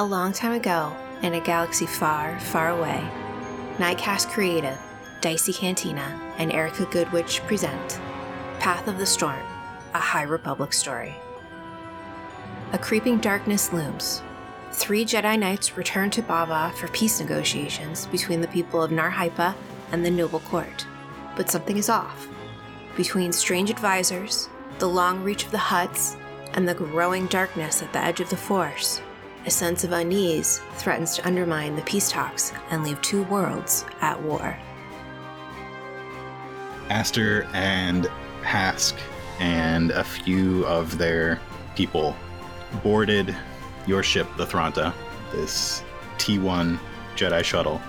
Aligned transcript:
A 0.00 0.04
long 0.04 0.32
time 0.32 0.52
ago, 0.52 0.96
in 1.22 1.34
a 1.34 1.40
galaxy 1.40 1.84
far, 1.84 2.38
far 2.38 2.68
away, 2.68 3.02
Nightcast 3.78 4.28
Creative, 4.28 4.78
Dicey 5.20 5.52
Cantina, 5.52 6.20
and 6.38 6.52
Erica 6.52 6.84
Goodwitch 6.84 7.44
present 7.48 8.00
Path 8.60 8.86
of 8.86 8.98
the 8.98 9.04
Storm, 9.04 9.42
a 9.94 9.98
High 9.98 10.22
Republic 10.22 10.72
story. 10.72 11.16
A 12.72 12.78
creeping 12.78 13.18
darkness 13.18 13.72
looms. 13.72 14.22
Three 14.70 15.04
Jedi 15.04 15.36
Knights 15.36 15.76
return 15.76 16.10
to 16.10 16.22
Bavva 16.22 16.72
for 16.74 16.86
peace 16.88 17.18
negotiations 17.18 18.06
between 18.06 18.40
the 18.40 18.46
people 18.46 18.80
of 18.80 18.92
Nar 18.92 19.10
Hypa 19.10 19.52
and 19.90 20.06
the 20.06 20.12
noble 20.12 20.38
court. 20.38 20.86
But 21.34 21.50
something 21.50 21.76
is 21.76 21.88
off. 21.88 22.28
Between 22.96 23.32
strange 23.32 23.68
advisors, 23.68 24.48
the 24.78 24.88
long 24.88 25.24
reach 25.24 25.44
of 25.44 25.50
the 25.50 25.58
Hutts, 25.58 26.16
and 26.52 26.68
the 26.68 26.74
growing 26.74 27.26
darkness 27.26 27.82
at 27.82 27.92
the 27.92 28.04
edge 28.04 28.20
of 28.20 28.30
the 28.30 28.36
Force, 28.36 29.00
a 29.48 29.50
sense 29.50 29.82
of 29.82 29.92
unease 29.92 30.60
threatens 30.74 31.16
to 31.16 31.26
undermine 31.26 31.74
the 31.74 31.80
peace 31.82 32.10
talks 32.10 32.52
and 32.68 32.84
leave 32.84 33.00
two 33.00 33.22
worlds 33.24 33.86
at 34.02 34.22
war. 34.22 34.54
Aster 36.90 37.48
and 37.54 38.04
Hask 38.42 38.94
and 39.40 39.90
a 39.90 40.04
few 40.04 40.66
of 40.66 40.98
their 40.98 41.40
people 41.76 42.14
boarded 42.82 43.34
your 43.86 44.02
ship, 44.02 44.28
the 44.36 44.44
Thranta, 44.44 44.92
this 45.32 45.82
T1 46.18 46.78
Jedi 47.16 47.42
shuttle, 47.42 47.80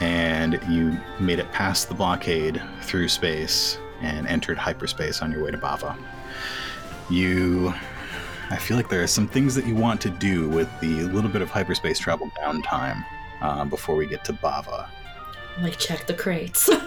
and 0.00 0.58
you 0.70 0.96
made 1.20 1.40
it 1.40 1.52
past 1.52 1.90
the 1.90 1.94
blockade 1.94 2.62
through 2.80 3.08
space 3.08 3.78
and 4.00 4.26
entered 4.26 4.56
hyperspace 4.56 5.20
on 5.20 5.30
your 5.30 5.44
way 5.44 5.50
to 5.50 5.58
Bavva. 5.58 5.94
You. 7.10 7.74
I 8.50 8.56
feel 8.56 8.76
like 8.76 8.88
there 8.88 9.02
are 9.02 9.08
some 9.08 9.28
things 9.28 9.54
that 9.54 9.66
you 9.66 9.74
want 9.74 10.00
to 10.02 10.10
do 10.10 10.48
with 10.48 10.68
the 10.80 11.02
little 11.04 11.30
bit 11.30 11.42
of 11.42 11.50
hyperspace 11.50 11.98
travel 11.98 12.30
downtime 12.30 13.04
uh, 13.42 13.64
before 13.66 13.94
we 13.94 14.06
get 14.06 14.24
to 14.24 14.32
Bavva. 14.32 14.88
Like, 15.60 15.78
check 15.78 16.06
the 16.06 16.14
crates. 16.14 16.70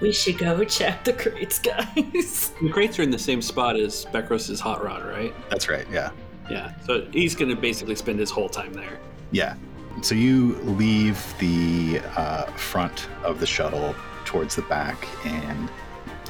we 0.00 0.12
should 0.12 0.38
go 0.38 0.64
check 0.64 1.04
the 1.04 1.12
crates, 1.12 1.58
guys. 1.58 2.52
The 2.62 2.70
crates 2.70 2.98
are 2.98 3.02
in 3.02 3.10
the 3.10 3.18
same 3.18 3.40
spot 3.40 3.76
as 3.76 4.04
Bekros's 4.06 4.60
hot 4.60 4.84
rod, 4.84 5.04
right? 5.04 5.34
That's 5.48 5.68
right, 5.68 5.86
yeah. 5.90 6.10
Yeah. 6.50 6.78
So 6.80 7.06
he's 7.12 7.34
going 7.34 7.54
to 7.54 7.56
basically 7.56 7.94
spend 7.94 8.18
his 8.18 8.30
whole 8.30 8.48
time 8.48 8.74
there. 8.74 8.98
Yeah. 9.30 9.54
So 10.02 10.14
you 10.14 10.56
leave 10.62 11.22
the 11.38 12.00
uh, 12.16 12.46
front 12.52 13.08
of 13.22 13.40
the 13.40 13.46
shuttle 13.46 13.94
towards 14.24 14.56
the 14.56 14.62
back 14.62 15.06
and 15.24 15.70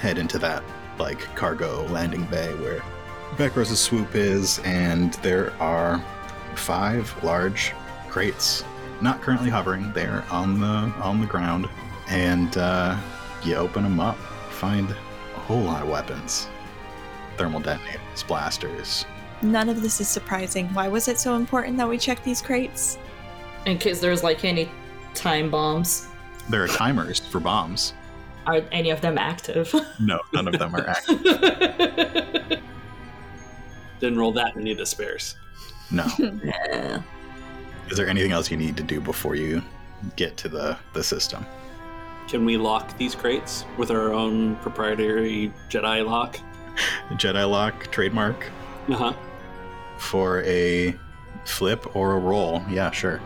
head 0.00 0.18
into 0.18 0.38
that 0.38 0.62
like 0.98 1.18
cargo 1.34 1.86
landing 1.88 2.24
bay 2.26 2.54
where 2.56 2.82
Bekros's 3.36 3.80
swoop 3.80 4.14
is, 4.14 4.60
and 4.60 5.14
there 5.14 5.52
are 5.60 6.04
five 6.54 7.12
large 7.24 7.72
crates, 8.08 8.64
not 9.00 9.20
currently 9.22 9.50
hovering. 9.50 9.92
They're 9.92 10.24
on 10.30 10.60
the 10.60 10.66
on 10.66 11.20
the 11.20 11.26
ground, 11.26 11.68
and 12.08 12.56
uh, 12.56 12.96
you 13.42 13.56
open 13.56 13.82
them 13.82 13.98
up, 13.98 14.16
find 14.50 14.88
a 14.90 15.38
whole 15.40 15.62
lot 15.62 15.82
of 15.82 15.88
weapons, 15.88 16.48
thermal 17.36 17.60
detonators, 17.60 18.22
blasters. 18.22 19.04
None 19.42 19.68
of 19.68 19.82
this 19.82 20.00
is 20.00 20.08
surprising. 20.08 20.68
Why 20.68 20.88
was 20.88 21.08
it 21.08 21.18
so 21.18 21.34
important 21.34 21.76
that 21.76 21.88
we 21.88 21.98
check 21.98 22.22
these 22.22 22.40
crates? 22.40 22.98
In 23.66 23.78
case 23.78 24.00
there's 24.00 24.22
like 24.22 24.44
any 24.44 24.70
time 25.12 25.50
bombs. 25.50 26.08
There 26.48 26.62
are 26.62 26.68
timers 26.68 27.18
for 27.18 27.40
bombs. 27.40 27.94
Are 28.46 28.62
any 28.72 28.90
of 28.90 29.00
them 29.00 29.16
active? 29.18 29.74
No, 30.00 30.20
none 30.32 30.46
of 30.48 30.58
them 30.58 30.74
are 30.74 30.86
active. 30.88 32.60
Didn't 34.00 34.18
roll 34.18 34.32
that 34.32 34.56
many 34.56 34.72
of 34.72 34.78
the 34.78 34.86
spares. 34.86 35.36
No. 35.90 36.06
Yeah. 36.44 37.02
Is 37.90 37.96
there 37.98 38.08
anything 38.08 38.32
else 38.32 38.50
you 38.50 38.56
need 38.56 38.76
to 38.78 38.82
do 38.82 39.00
before 39.00 39.34
you 39.34 39.62
get 40.16 40.36
to 40.38 40.48
the, 40.48 40.76
the 40.94 41.04
system? 41.04 41.44
Can 42.28 42.44
we 42.46 42.56
lock 42.56 42.96
these 42.96 43.14
crates 43.14 43.64
with 43.76 43.90
our 43.90 44.12
own 44.12 44.56
proprietary 44.56 45.52
Jedi 45.68 46.04
lock? 46.06 46.38
Jedi 47.12 47.48
lock 47.48 47.90
trademark 47.92 48.46
Uh 48.88 48.94
huh. 48.94 49.12
for 49.98 50.42
a 50.44 50.94
flip 51.44 51.94
or 51.94 52.14
a 52.14 52.18
roll. 52.18 52.62
Yeah, 52.70 52.90
sure. 52.90 53.20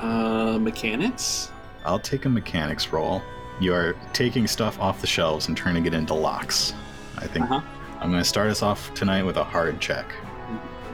Uh, 0.00 0.58
mechanics? 0.60 1.50
I'll 1.84 2.00
take 2.00 2.24
a 2.24 2.28
mechanics 2.28 2.88
roll. 2.88 3.22
You 3.62 3.72
are 3.74 3.94
taking 4.12 4.48
stuff 4.48 4.80
off 4.80 5.00
the 5.00 5.06
shelves 5.06 5.46
and 5.46 5.56
turning 5.56 5.86
it 5.86 5.94
into 5.94 6.14
locks. 6.14 6.74
I 7.18 7.28
think 7.28 7.44
Uh 7.44 7.60
huh. 7.60 7.62
I'm 8.00 8.10
going 8.10 8.20
to 8.20 8.28
start 8.28 8.50
us 8.50 8.60
off 8.60 8.92
tonight 8.94 9.22
with 9.22 9.36
a 9.36 9.44
hard 9.44 9.80
check. 9.80 10.12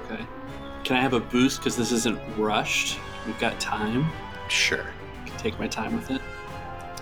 Okay. 0.04 0.22
Can 0.84 0.96
I 0.96 1.00
have 1.00 1.14
a 1.14 1.20
boost 1.20 1.60
because 1.60 1.78
this 1.78 1.92
isn't 1.92 2.20
rushed? 2.36 2.98
We've 3.26 3.38
got 3.38 3.58
time. 3.58 4.10
Sure. 4.48 4.84
I 5.24 5.28
can 5.28 5.38
take 5.38 5.58
my 5.58 5.66
time 5.66 5.96
with 5.96 6.10
it. 6.10 6.20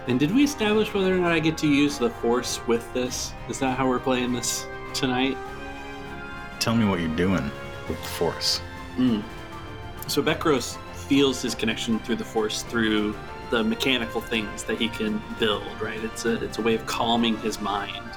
And 0.07 0.21
did 0.21 0.33
we 0.33 0.45
establish 0.45 0.95
whether 0.95 1.13
or 1.13 1.19
not 1.19 1.33
I 1.33 1.41
get 1.41 1.59
to 1.59 1.67
use 1.69 1.99
the 1.99 2.11
Force 2.11 2.65
with 2.69 2.95
this? 2.95 3.33
Is 3.49 3.59
that 3.59 3.77
how 3.77 3.89
we're 3.89 3.99
playing 3.99 4.33
this 4.33 4.69
tonight? 4.95 5.37
Tell 6.61 6.77
me 6.77 6.85
what 6.85 7.01
you're 7.01 7.17
doing 7.17 7.51
with 7.89 8.01
the 8.01 8.09
Force. 8.11 8.61
Mm. 8.97 9.25
So 10.07 10.23
Bekros 10.23 10.77
feels 10.95 11.43
his 11.43 11.57
connection 11.57 11.99
through 11.99 12.17
the 12.17 12.25
Force 12.25 12.63
through 12.63 13.17
the 13.51 13.63
mechanical 13.63 14.21
things 14.21 14.65
that 14.65 14.79
he 14.79 14.89
can 14.89 15.23
build. 15.39 15.67
Right? 15.81 16.03
It's 16.03 16.25
a 16.25 16.43
it's 16.43 16.59
a 16.59 16.63
way 16.63 16.75
of 16.75 16.87
calming 16.87 17.37
his 17.39 17.61
mind, 17.61 18.11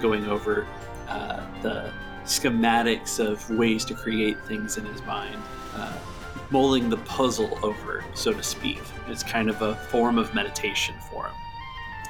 going 0.00 0.26
over 0.26 0.66
uh, 1.08 1.40
the 1.62 1.92
schematics 2.24 3.18
of 3.18 3.48
ways 3.50 3.84
to 3.86 3.94
create 3.94 4.38
things 4.46 4.76
in 4.76 4.84
his 4.84 5.02
mind, 5.02 5.42
uh, 5.74 5.92
mulling 6.50 6.88
the 6.88 6.98
puzzle 6.98 7.58
over, 7.62 8.04
so 8.14 8.32
to 8.32 8.42
speak. 8.42 8.80
It's 9.08 9.22
kind 9.22 9.50
of 9.50 9.60
a 9.62 9.74
form 9.74 10.18
of 10.18 10.32
meditation 10.34 10.94
for 11.10 11.26
him. 11.26 11.34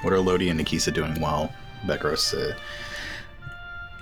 What 0.02 0.12
are 0.12 0.20
Lodi 0.20 0.48
and 0.48 0.60
Nikisa 0.60 0.92
doing 0.92 1.18
while 1.20 1.52
Bekros 1.86 2.34
uh, 2.34 2.54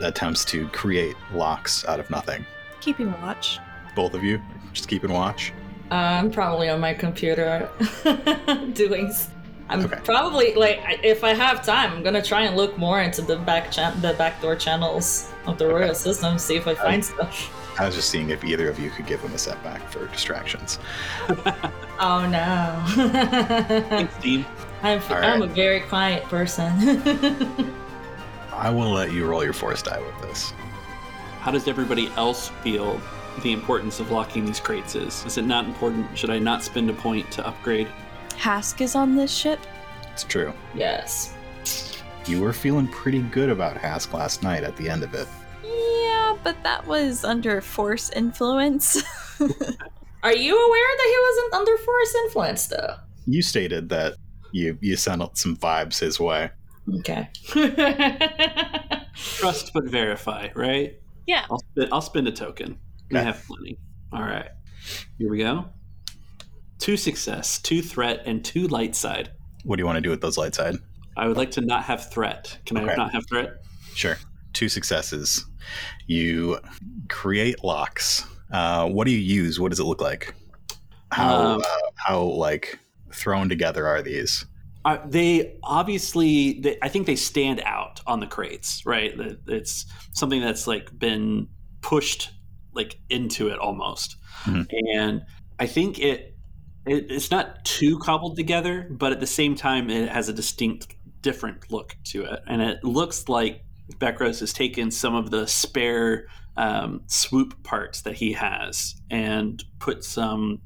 attempts 0.04 0.44
to 0.46 0.68
create 0.68 1.16
locks 1.32 1.84
out 1.86 2.00
of 2.00 2.10
nothing? 2.10 2.44
Keeping 2.80 3.12
watch. 3.20 3.58
Both 3.94 4.14
of 4.14 4.22
you 4.22 4.40
just 4.72 4.88
keeping 4.88 5.12
watch. 5.12 5.52
I'm 5.90 6.30
probably 6.30 6.68
on 6.68 6.80
my 6.80 6.94
computer 6.94 7.68
doing. 8.74 9.06
s- 9.08 9.28
I'm 9.70 9.84
Okay. 9.84 9.98
probably 10.04 10.54
like 10.54 10.80
if 11.02 11.22
I 11.24 11.34
have 11.34 11.64
time, 11.64 11.92
I'm 11.92 12.02
gonna 12.02 12.22
try 12.22 12.42
and 12.42 12.56
look 12.56 12.78
more 12.78 13.00
into 13.02 13.20
the 13.22 13.36
back 13.36 13.70
chan- 13.70 14.00
the 14.00 14.14
backdoor 14.14 14.56
channels 14.56 15.30
of 15.46 15.58
the 15.58 15.66
royal 15.66 15.94
system, 15.94 16.38
see 16.38 16.56
if 16.56 16.66
I 16.66 16.74
find 16.74 17.04
stuff. 17.04 17.54
I 17.78 17.86
was 17.86 17.94
just 17.94 18.08
seeing 18.10 18.30
if 18.30 18.42
either 18.44 18.68
of 18.68 18.78
you 18.78 18.90
could 18.90 19.06
give 19.06 19.20
him 19.20 19.32
a 19.34 19.38
setback 19.38 19.82
for 19.90 20.06
distractions. 20.08 20.78
Oh 22.00 22.24
no! 22.28 22.84
Thanks, 23.88 24.16
Dean. 24.22 24.46
I'm 24.84 25.00
All 25.10 25.16
I'm 25.16 25.42
a 25.42 25.48
very 25.48 25.80
quiet 25.80 26.22
person. 26.26 26.70
I 28.52 28.70
will 28.70 28.90
let 28.92 29.10
you 29.10 29.26
roll 29.26 29.42
your 29.42 29.52
force 29.52 29.82
die 29.82 29.98
with 29.98 30.22
this. 30.22 30.52
How 31.40 31.50
does 31.50 31.66
everybody 31.66 32.06
else 32.16 32.50
feel 32.62 33.00
the 33.42 33.52
importance 33.52 34.00
of 34.00 34.10
locking 34.10 34.44
these 34.44 34.60
crates 34.60 34.94
is? 34.94 35.24
Is 35.24 35.38
it 35.38 35.44
not 35.44 35.64
important? 35.66 36.16
Should 36.16 36.30
I 36.30 36.38
not 36.38 36.62
spend 36.62 36.90
a 36.90 36.92
point 36.92 37.30
to 37.32 37.46
upgrade? 37.46 37.88
Hask 38.36 38.80
is 38.80 38.94
on 38.94 39.16
this 39.16 39.34
ship. 39.34 39.58
It's 40.12 40.24
true. 40.24 40.52
yes. 40.74 41.34
You 42.26 42.42
were 42.42 42.52
feeling 42.52 42.88
pretty 42.88 43.22
good 43.22 43.48
about 43.48 43.76
Hask 43.78 44.12
last 44.12 44.42
night 44.42 44.62
at 44.62 44.76
the 44.76 44.88
end 44.90 45.02
of 45.02 45.14
it. 45.14 45.26
Yeah, 45.64 46.36
but 46.44 46.62
that 46.62 46.86
was 46.86 47.24
under 47.24 47.60
force 47.62 48.10
influence. 48.10 49.02
Are 50.22 50.34
you 50.34 50.66
aware 50.66 50.96
that 50.96 51.06
he 51.06 51.18
wasn't 51.22 51.54
under 51.54 51.78
force 51.78 52.14
influence 52.24 52.66
though? 52.66 52.96
You 53.26 53.40
stated 53.40 53.88
that 53.90 54.14
you 54.52 54.76
you 54.82 54.96
sent 54.96 55.22
out 55.22 55.38
some 55.38 55.56
vibes 55.56 55.98
his 56.00 56.20
way. 56.20 56.50
Okay. 56.98 57.28
Trust 59.14 59.72
but 59.72 59.84
verify, 59.84 60.48
right? 60.54 60.98
Yeah. 61.26 61.44
I'll 61.50 61.60
spend, 61.60 61.88
I'll 61.92 62.00
spend 62.00 62.28
a 62.28 62.32
token. 62.32 62.78
We 63.10 63.18
have 63.18 63.42
plenty. 63.46 63.78
All 64.12 64.22
right. 64.22 64.48
Here 65.18 65.30
we 65.30 65.38
go. 65.38 65.66
Two 66.78 66.96
success, 66.96 67.58
two 67.60 67.82
threat, 67.82 68.22
and 68.26 68.44
two 68.44 68.68
light 68.68 68.94
side. 68.94 69.32
What 69.64 69.76
do 69.76 69.82
you 69.82 69.86
want 69.86 69.96
to 69.96 70.00
do 70.00 70.10
with 70.10 70.20
those 70.20 70.38
light 70.38 70.54
side? 70.54 70.76
I 71.16 71.26
would 71.26 71.36
like 71.36 71.50
to 71.52 71.60
not 71.60 71.84
have 71.84 72.10
threat. 72.10 72.58
Can 72.66 72.76
I 72.76 72.82
Okay. 72.84 72.94
not 72.96 73.12
have 73.12 73.26
threat? 73.28 73.50
Sure. 73.94 74.16
Two 74.52 74.68
successes. 74.68 75.44
You 76.06 76.58
create 77.08 77.64
locks. 77.64 78.24
Uh, 78.52 78.88
what 78.88 79.06
do 79.06 79.10
you 79.12 79.18
use? 79.18 79.58
What 79.58 79.70
does 79.70 79.80
it 79.80 79.84
look 79.84 80.00
like? 80.00 80.34
How 81.10 81.36
Um, 81.36 81.60
uh, 81.60 81.90
how 81.96 82.22
like 82.22 82.78
thrown 83.12 83.48
together 83.48 83.86
are 83.86 84.00
these? 84.00 84.46
Uh, 84.84 84.98
they 85.06 85.56
obviously, 85.64 86.60
they, 86.60 86.78
I 86.80 86.88
think 86.88 87.06
they 87.06 87.16
stand 87.16 87.60
out 87.64 88.00
on 88.06 88.20
the 88.20 88.26
crates, 88.26 88.86
right? 88.86 89.12
It's 89.48 89.84
something 90.14 90.40
that's 90.40 90.66
like 90.66 90.96
been 90.98 91.48
pushed 91.82 92.30
like 92.78 92.98
into 93.10 93.48
it 93.48 93.58
almost, 93.58 94.16
Mhm. 94.46 94.66
and 94.94 95.22
I 95.58 95.66
think 95.66 95.98
it, 95.98 96.34
it 96.86 97.10
it's 97.10 97.30
not 97.30 97.62
too 97.66 97.98
cobbled 97.98 98.36
together, 98.36 98.88
but 98.90 99.12
at 99.12 99.20
the 99.20 99.26
same 99.26 99.54
time, 99.54 99.90
it 99.90 100.08
has 100.08 100.30
a 100.30 100.32
distinct, 100.32 100.94
different 101.20 101.70
look 101.70 101.94
to 102.04 102.24
it, 102.24 102.40
and 102.46 102.62
it 102.62 102.82
looks 102.84 103.28
like 103.28 103.64
Bekros 103.98 104.40
has 104.40 104.52
taken 104.52 104.90
some 104.90 105.14
of 105.14 105.30
the 105.30 105.46
spare 105.46 106.26
um, 106.56 107.02
swoop 107.06 107.62
parts 107.62 108.02
that 108.02 108.14
he 108.16 108.32
has 108.32 108.94
and 109.10 109.62
put 109.78 110.02
some 110.04 110.60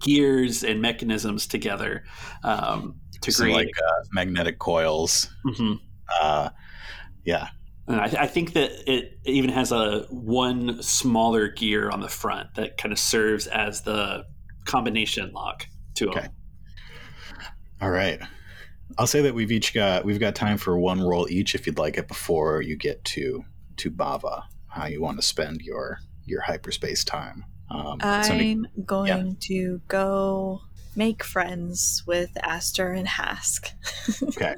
gears 0.00 0.62
and 0.62 0.80
mechanisms 0.82 1.46
together 1.46 2.04
um, 2.44 2.94
to 3.22 3.32
create. 3.32 3.54
like 3.54 3.70
uh, 3.88 4.04
magnetic 4.12 4.58
coils. 4.58 5.28
Mhm. 5.46 5.78
Uh, 6.20 6.50
yeah. 7.24 7.48
And 7.90 8.00
I, 8.00 8.22
I 8.22 8.26
think 8.26 8.52
that 8.52 8.70
it 8.90 9.18
even 9.24 9.50
has 9.50 9.72
a 9.72 10.06
one 10.10 10.82
smaller 10.82 11.48
gear 11.48 11.90
on 11.90 12.00
the 12.00 12.08
front 12.08 12.54
that 12.54 12.78
kind 12.78 12.92
of 12.92 12.98
serves 12.98 13.46
as 13.48 13.82
the 13.82 14.24
combination 14.64 15.32
lock 15.32 15.66
to 15.96 16.08
Okay. 16.10 16.20
them. 16.20 16.30
All 17.80 17.90
right. 17.90 18.20
I'll 18.98 19.06
say 19.06 19.22
that 19.22 19.34
we've 19.34 19.50
each 19.52 19.72
got 19.74 20.04
we've 20.04 20.20
got 20.20 20.34
time 20.34 20.58
for 20.58 20.78
one 20.78 21.00
roll 21.00 21.28
each 21.30 21.54
if 21.54 21.66
you'd 21.66 21.78
like 21.78 21.96
it 21.96 22.08
before 22.08 22.60
you 22.62 22.76
get 22.76 23.04
to 23.06 23.44
to 23.78 23.90
Bavva. 23.90 24.44
How 24.68 24.86
you 24.86 25.00
want 25.00 25.18
to 25.18 25.22
spend 25.22 25.62
your 25.62 25.98
your 26.24 26.42
hyperspace 26.42 27.04
time? 27.04 27.44
Um, 27.70 27.98
I'm 28.02 28.66
going 28.84 29.36
to 29.42 29.80
go 29.88 30.60
make 30.96 31.22
friends 31.22 32.02
with 32.06 32.30
Aster 32.42 32.92
and 32.92 33.06
Hask. 33.06 33.70
okay. 34.24 34.56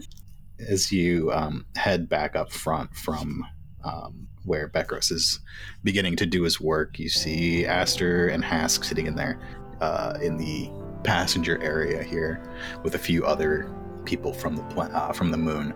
As 0.69 0.93
you 0.93 1.32
um, 1.32 1.67
head 1.76 2.09
back 2.09 2.37
up 2.37 2.53
front 2.53 2.94
from 2.94 3.44
um, 3.85 4.29
where 4.44 4.69
Bekros 4.69 5.11
is 5.11 5.41
beginning 5.82 6.17
to 6.17 6.26
do 6.26 6.43
his 6.43 6.61
work, 6.61 6.99
you 6.99 7.09
see 7.09 7.67
Aster 7.67 8.29
and 8.29 8.44
Hask 8.44 8.85
sitting 8.85 9.06
in 9.06 9.14
there 9.14 9.38
uh, 9.81 10.19
in 10.23 10.37
the 10.37 10.70
passenger 11.05 11.61
area 11.62 12.03
here 12.03 12.43
with 12.82 12.94
a 12.94 12.99
few 12.99 13.25
other 13.25 13.73
people 14.05 14.32
from 14.32 14.56
the 14.56 14.62
uh, 14.62 15.12
from 15.12 15.31
the 15.31 15.37
moon. 15.37 15.75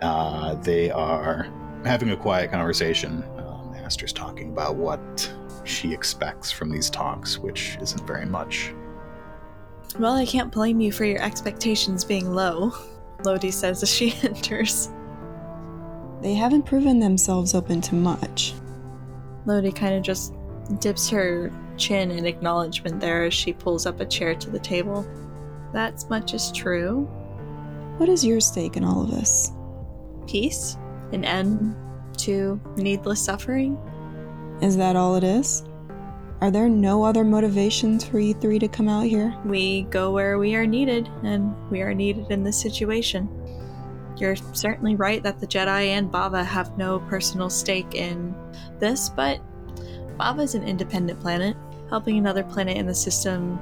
Uh, 0.00 0.54
they 0.56 0.90
are 0.90 1.48
having 1.84 2.10
a 2.10 2.16
quiet 2.16 2.50
conversation. 2.50 3.24
Um, 3.38 3.74
Aster's 3.76 4.12
talking 4.12 4.50
about 4.50 4.76
what 4.76 5.32
she 5.64 5.92
expects 5.92 6.50
from 6.50 6.70
these 6.70 6.90
talks, 6.90 7.38
which 7.38 7.76
isn't 7.80 8.06
very 8.06 8.26
much. 8.26 8.72
Well, 9.98 10.14
I 10.14 10.26
can't 10.26 10.52
blame 10.52 10.80
you 10.80 10.92
for 10.92 11.04
your 11.04 11.22
expectations 11.22 12.04
being 12.04 12.34
low, 12.34 12.72
Lodi 13.24 13.50
says 13.50 13.82
as 13.82 13.92
she 13.92 14.14
enters. 14.22 14.90
They 16.22 16.34
haven't 16.34 16.64
proven 16.64 16.98
themselves 16.98 17.54
open 17.54 17.80
to 17.82 17.94
much. 17.94 18.54
Lodi 19.44 19.72
kind 19.72 19.94
of 19.94 20.02
just 20.02 20.34
dips 20.80 21.08
her 21.10 21.52
chin 21.76 22.10
in 22.10 22.26
acknowledgement 22.26 23.00
there 23.00 23.24
as 23.24 23.34
she 23.34 23.52
pulls 23.52 23.86
up 23.86 24.00
a 24.00 24.06
chair 24.06 24.34
to 24.34 24.50
the 24.50 24.58
table. 24.58 25.06
That's 25.72 26.08
much 26.08 26.34
is 26.34 26.50
true. 26.52 27.04
What 27.98 28.08
is 28.08 28.24
your 28.24 28.40
stake 28.40 28.76
in 28.76 28.84
all 28.84 29.02
of 29.02 29.10
this? 29.10 29.52
Peace? 30.26 30.76
An 31.12 31.24
end 31.24 31.76
to 32.18 32.60
needless 32.76 33.22
suffering? 33.22 33.78
Is 34.60 34.76
that 34.76 34.96
all 34.96 35.16
it 35.16 35.24
is? 35.24 35.64
Are 36.40 36.50
there 36.50 36.68
no 36.68 37.02
other 37.02 37.24
motivations 37.24 38.04
for 38.04 38.20
you 38.20 38.34
three 38.34 38.58
to 38.58 38.68
come 38.68 38.88
out 38.88 39.06
here? 39.06 39.34
We 39.46 39.82
go 39.84 40.10
where 40.12 40.38
we 40.38 40.54
are 40.54 40.66
needed, 40.66 41.08
and 41.22 41.54
we 41.70 41.80
are 41.80 41.94
needed 41.94 42.30
in 42.30 42.44
this 42.44 42.60
situation. 42.60 43.28
You're 44.18 44.36
certainly 44.36 44.96
right 44.96 45.22
that 45.22 45.40
the 45.40 45.46
Jedi 45.46 45.88
and 45.88 46.12
Bavva 46.12 46.44
have 46.44 46.76
no 46.76 47.00
personal 47.00 47.48
stake 47.48 47.94
in 47.94 48.34
this, 48.78 49.08
but 49.08 49.40
Bavva 50.18 50.42
is 50.42 50.54
an 50.54 50.62
independent 50.62 51.20
planet. 51.20 51.56
Helping 51.88 52.18
another 52.18 52.42
planet 52.42 52.76
in 52.76 52.86
the 52.86 52.94
system 52.94 53.58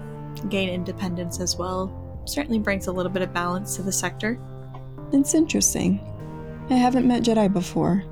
gain 0.49 0.69
independence 0.69 1.38
as 1.41 1.56
well 1.56 2.23
certainly 2.25 2.59
brings 2.59 2.88
a 2.88 2.93
little 2.93 3.12
bit 3.12 3.23
of 3.23 3.32
balance 3.32 3.77
to 3.77 3.82
the 3.82 3.93
sector. 3.93 4.41
It's 5.12 5.35
interesting. 5.35 6.00
I 6.70 6.75
haven't 6.75 7.06
met 7.06 7.23
Jedi 7.23 7.53
before. 7.53 8.03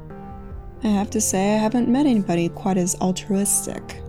I 0.85 0.89
have 0.89 1.11
to 1.11 1.21
say, 1.21 1.55
I 1.55 1.59
haven't 1.59 1.89
met 1.89 2.07
anybody 2.07 2.49
quite 2.49 2.77
as 2.77 2.95
altruistic. 3.01 4.01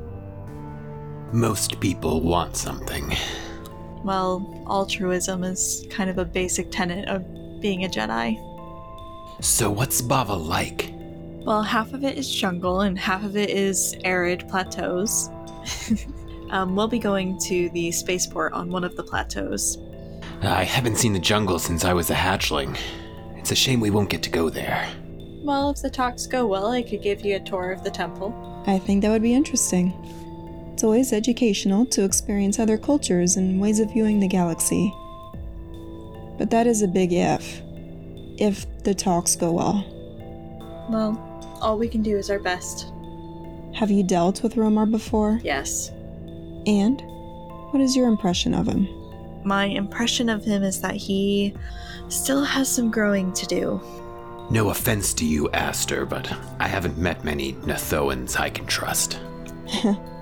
Most 1.34 1.80
people 1.80 2.22
want 2.22 2.56
something. 2.56 3.12
Well, 4.04 4.64
altruism 4.70 5.44
is 5.44 5.84
kind 5.90 6.08
of 6.08 6.20
a 6.20 6.26
basic 6.26 6.70
tenet 6.70 7.10
of 7.10 7.26
being 7.60 7.86
a 7.86 7.88
Jedi. 7.88 8.38
So, 9.42 9.72
what's 9.72 10.00
Bavva 10.00 10.40
like? 10.48 10.94
Well, 11.44 11.64
half 11.64 11.92
of 11.92 12.04
it 12.04 12.20
is 12.20 12.30
jungle 12.30 12.82
and 12.82 13.00
half 13.00 13.24
of 13.24 13.36
it 13.36 13.50
is 13.50 13.96
arid 14.04 14.48
plateaus. 14.48 15.32
um, 16.52 16.76
we'll 16.76 16.88
be 16.88 17.00
going 17.00 17.40
to 17.46 17.68
the 17.70 17.92
spaceport 17.92 18.54
on 18.54 18.70
one 18.70 18.84
of 18.84 18.96
the 18.96 19.04
plateaus. 19.04 19.80
I 20.44 20.64
haven't 20.64 20.98
seen 20.98 21.14
the 21.14 21.20
jungle 21.20 21.58
since 21.58 21.84
I 21.84 21.94
was 21.94 22.12
a 22.12 22.16
hatchling. 22.16 22.78
It's 23.38 23.52
a 23.52 23.56
shame 23.56 23.80
we 23.80 23.90
won't 23.90 24.12
get 24.12 24.22
to 24.22 24.30
go 24.30 24.52
there. 24.52 24.88
Well, 25.42 25.72
if 25.72 25.82
the 25.82 25.90
talks 25.90 26.28
go 26.28 26.46
well, 26.46 26.68
I 26.68 26.84
could 26.84 27.02
give 27.02 27.26
you 27.26 27.38
a 27.38 27.40
tour 27.40 27.72
of 27.72 27.84
the 27.84 27.90
temple. 27.90 28.64
I 28.68 28.78
think 28.78 29.02
that 29.02 29.10
would 29.10 29.24
be 29.24 29.34
interesting. 29.34 29.94
It's 30.84 30.86
always 30.86 31.14
educational 31.14 31.86
to 31.86 32.04
experience 32.04 32.60
other 32.60 32.78
cultures 32.78 33.38
and 33.38 33.62
ways 33.62 33.80
of 33.80 33.94
viewing 33.94 34.20
the 34.20 34.28
galaxy. 34.28 34.94
But 36.38 36.50
that 36.50 36.68
is 36.68 36.82
a 36.82 36.90
big 36.90 37.14
if. 37.14 37.62
If 38.38 38.66
the 38.84 38.94
talks 38.94 39.34
go 39.38 39.54
well. 39.54 39.86
Well, 40.90 41.58
all 41.62 41.78
we 41.78 41.88
can 41.88 42.02
do 42.02 42.18
is 42.18 42.30
our 42.30 42.38
best. 42.38 42.92
Have 43.74 43.92
you 43.92 44.04
dealt 44.04 44.44
with 44.44 44.56
Romar 44.56 44.92
before? 44.92 45.40
Yes. 45.42 45.90
And? 46.68 47.02
What 47.72 47.82
is 47.82 47.96
your 47.96 48.10
impression 48.10 48.54
of 48.54 48.68
him? 48.68 48.86
My 49.46 49.68
impression 49.68 50.28
of 50.28 50.44
him 50.44 50.64
is 50.64 50.82
that 50.82 50.96
he 50.96 51.56
still 52.10 52.44
has 52.44 52.68
some 52.68 52.92
growing 52.92 53.32
to 53.32 53.46
do. 53.46 53.80
No 54.52 54.70
offense 54.70 55.14
to 55.14 55.26
you, 55.26 55.50
Aster, 55.52 56.06
but 56.06 56.30
I 56.60 56.68
haven't 56.68 56.98
met 56.98 57.24
many 57.24 57.54
Nathoans 57.54 58.38
I 58.38 58.50
can 58.50 58.66
trust. 58.66 59.18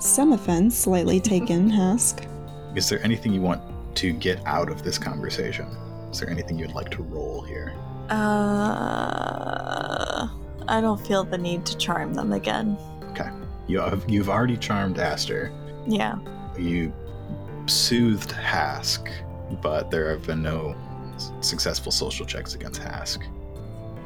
Some 0.00 0.32
offense, 0.32 0.76
slightly 0.78 1.20
taken, 1.20 1.68
Hask. 1.76 2.26
Is 2.74 2.88
there 2.88 3.02
anything 3.04 3.32
you 3.32 3.42
want 3.42 3.62
to 3.96 4.12
get 4.12 4.40
out 4.46 4.70
of 4.70 4.82
this 4.82 4.96
conversation? 4.98 5.66
Is 6.10 6.18
there 6.20 6.30
anything 6.30 6.58
you'd 6.58 6.72
like 6.72 6.90
to 6.92 7.02
roll 7.02 7.42
here? 7.42 7.74
Uh, 8.08 8.16
I 10.68 10.80
don't 10.80 11.00
feel 11.06 11.22
the 11.24 11.36
need 11.38 11.66
to 11.66 11.76
charm 11.76 12.14
them 12.14 12.32
again. 12.32 12.78
Okay. 13.10 13.28
You 13.68 13.80
have, 13.80 14.08
you've 14.08 14.30
already 14.30 14.56
charmed 14.56 14.98
Aster. 14.98 15.52
Yeah. 15.86 16.18
You 16.58 16.92
soothed 17.66 18.32
Hask, 18.32 19.08
but 19.62 19.90
there 19.90 20.08
have 20.10 20.26
been 20.26 20.42
no 20.42 20.74
successful 21.40 21.92
social 21.92 22.24
checks 22.24 22.54
against 22.54 22.80
Hask. 22.82 23.22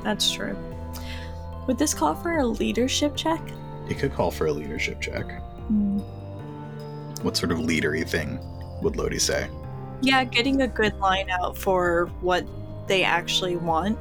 That's 0.03 0.31
true. 0.33 0.57
Would 1.67 1.79
this 1.79 1.95
call 1.95 2.15
for 2.15 2.39
a 2.39 2.45
leadership 2.47 3.17
check? 3.17 3.41
It 3.89 3.99
could 3.99 4.13
call 4.13 4.31
for 4.31 4.47
a 4.47 4.53
leadership 4.53 5.01
check. 5.01 5.41
Hmm. 5.69 5.99
What 7.23 7.37
sort 7.37 7.53
of 7.53 7.59
leadery 7.59 8.09
thing 8.09 8.39
would 8.83 8.97
Lodi 8.97 9.19
say? 9.19 9.49
Yeah, 10.01 10.25
getting 10.25 10.63
a 10.63 10.69
good 10.69 10.95
line 10.99 11.31
out 11.31 11.57
for 11.57 12.11
what 12.21 12.47
they 12.87 13.03
actually 13.03 13.57
want, 13.57 13.99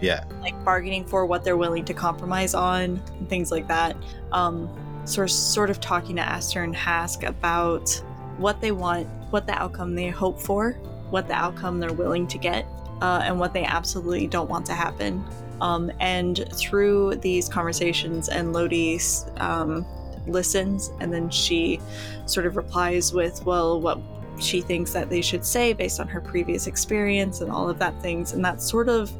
Yeah, 0.00 0.24
like 0.40 0.62
bargaining 0.64 1.04
for 1.04 1.26
what 1.26 1.44
they're 1.44 1.56
willing 1.56 1.84
to 1.84 1.94
compromise 1.94 2.54
on, 2.54 3.02
and 3.18 3.28
things 3.28 3.50
like 3.50 3.68
that. 3.68 3.96
Um, 4.32 4.70
sort 5.04 5.30
sort 5.30 5.70
of 5.70 5.80
talking 5.80 6.16
to 6.16 6.22
Aster 6.22 6.62
and 6.62 6.74
Hask 6.74 7.22
about 7.22 7.90
what 8.38 8.60
they 8.60 8.72
want, 8.72 9.06
what 9.30 9.46
the 9.46 9.52
outcome 9.52 9.94
they 9.94 10.08
hope 10.08 10.40
for, 10.40 10.72
what 11.10 11.28
the 11.28 11.34
outcome 11.34 11.80
they're 11.80 11.92
willing 11.92 12.26
to 12.28 12.38
get, 12.38 12.66
uh, 13.02 13.20
and 13.24 13.38
what 13.38 13.52
they 13.52 13.64
absolutely 13.64 14.26
don't 14.26 14.48
want 14.48 14.64
to 14.66 14.72
happen. 14.72 15.22
Um, 15.60 15.90
and 16.00 16.48
through 16.54 17.16
these 17.16 17.48
conversations, 17.48 18.28
and 18.28 18.52
Lodi 18.52 18.98
um, 19.36 19.86
listens, 20.26 20.90
and 21.00 21.12
then 21.12 21.30
she 21.30 21.80
sort 22.26 22.46
of 22.46 22.56
replies 22.56 23.12
with, 23.12 23.44
"Well, 23.44 23.80
what 23.80 23.98
she 24.38 24.60
thinks 24.60 24.92
that 24.92 25.10
they 25.10 25.20
should 25.20 25.44
say 25.44 25.72
based 25.72 26.00
on 26.00 26.08
her 26.08 26.20
previous 26.20 26.66
experience 26.66 27.40
and 27.40 27.50
all 27.50 27.68
of 27.68 27.78
that 27.78 28.00
things," 28.02 28.32
and 28.32 28.44
that 28.44 28.60
sort 28.60 28.88
of 28.88 29.12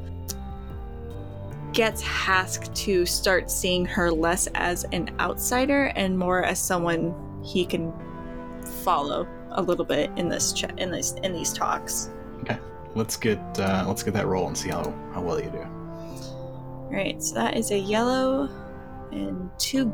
gets 1.75 2.01
Hask 2.01 2.73
to 2.73 3.05
start 3.05 3.51
seeing 3.51 3.85
her 3.85 4.11
less 4.11 4.47
as 4.55 4.85
an 4.93 5.11
outsider 5.19 5.87
and 5.97 6.17
more 6.17 6.45
as 6.45 6.59
someone 6.59 7.15
he 7.43 7.67
can 7.67 7.93
follow 8.83 9.27
a 9.51 9.63
little 9.63 9.85
bit 9.85 10.11
in 10.17 10.29
this 10.29 10.53
ch- 10.53 10.65
in 10.79 10.91
this 10.91 11.13
in 11.23 11.33
these 11.33 11.53
talks. 11.53 12.11
Okay, 12.41 12.59
let's 12.95 13.17
get 13.17 13.39
uh, 13.59 13.85
let's 13.87 14.03
get 14.03 14.15
that 14.15 14.27
roll 14.27 14.47
and 14.47 14.57
see 14.57 14.71
how, 14.71 14.95
how 15.13 15.21
well 15.21 15.41
you 15.41 15.51
do. 15.51 15.59
All 15.59 16.91
right, 16.93 17.23
so 17.23 17.35
that 17.35 17.57
is 17.57 17.71
a 17.73 17.79
yellow 17.79 18.49
and 19.11 19.51
two 19.59 19.93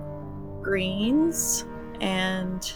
greens 0.70 1.64
and 2.00 2.72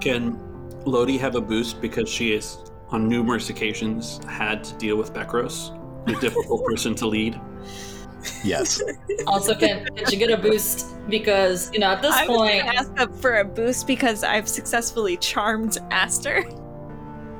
Can 0.00 0.40
Lodi 0.84 1.16
have 1.18 1.36
a 1.36 1.40
boost 1.40 1.80
because 1.80 2.08
she 2.08 2.32
has, 2.32 2.58
on 2.88 3.08
numerous 3.08 3.48
occasions, 3.48 4.20
had 4.24 4.64
to 4.64 4.74
deal 4.74 4.96
with 4.96 5.14
Bekros, 5.14 5.70
a 6.08 6.20
difficult 6.20 6.64
person 6.70 6.96
to 6.96 7.06
lead? 7.06 7.40
Yes, 8.42 8.82
Also, 9.28 9.54
can, 9.54 9.84
can 9.94 10.04
she 10.10 10.16
get 10.16 10.32
a 10.32 10.36
boost? 10.36 10.96
Because, 11.08 11.70
you 11.72 11.78
know, 11.78 11.86
at 11.86 12.02
this 12.02 12.12
I 12.12 12.26
point, 12.26 12.64
gonna 12.66 12.76
ask 12.76 13.00
up 13.00 13.14
for 13.14 13.38
a 13.38 13.44
boost 13.44 13.86
because 13.86 14.24
I've 14.24 14.48
successfully 14.48 15.16
charmed 15.18 15.78
Aster. 15.92 16.44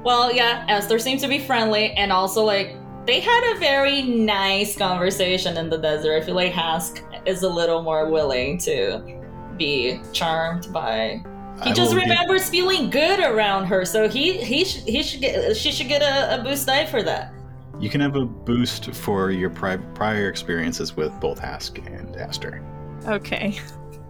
well, 0.04 0.32
yeah, 0.32 0.64
Aster 0.68 1.00
seems 1.00 1.22
to 1.22 1.28
be 1.28 1.40
friendly, 1.40 1.90
and 1.94 2.12
also, 2.12 2.44
like, 2.44 2.76
they 3.04 3.18
had 3.18 3.56
a 3.56 3.58
very 3.58 4.02
nice 4.02 4.78
conversation 4.78 5.56
in 5.56 5.68
the 5.68 5.78
desert. 5.78 6.22
I 6.22 6.24
feel 6.24 6.36
like 6.36 6.52
Hask 6.52 7.02
is 7.26 7.42
a 7.42 7.48
little 7.48 7.82
more 7.82 8.08
willing 8.08 8.58
to 8.58 9.17
be 9.58 10.00
charmed 10.12 10.72
by. 10.72 11.22
He 11.62 11.70
I 11.70 11.72
just 11.74 11.92
will 11.92 12.00
give- 12.00 12.08
remembers 12.10 12.48
feeling 12.48 12.88
good 12.88 13.20
around 13.20 13.66
her, 13.66 13.84
so 13.84 14.08
he 14.08 14.34
he 14.44 14.64
should 14.64 14.82
he 14.84 15.02
should 15.02 15.20
get 15.20 15.56
she 15.56 15.72
should 15.72 15.88
get 15.88 16.02
a, 16.02 16.40
a 16.40 16.42
boost 16.44 16.66
die 16.66 16.86
for 16.86 17.02
that. 17.02 17.32
You 17.80 17.88
can 17.90 18.00
have 18.00 18.16
a 18.16 18.24
boost 18.24 18.92
for 18.94 19.30
your 19.30 19.50
pri- 19.50 19.76
prior 19.94 20.28
experiences 20.28 20.96
with 20.96 21.12
both 21.20 21.38
Hask 21.38 21.78
and 21.86 22.16
Aster. 22.16 22.62
Okay. 23.06 23.58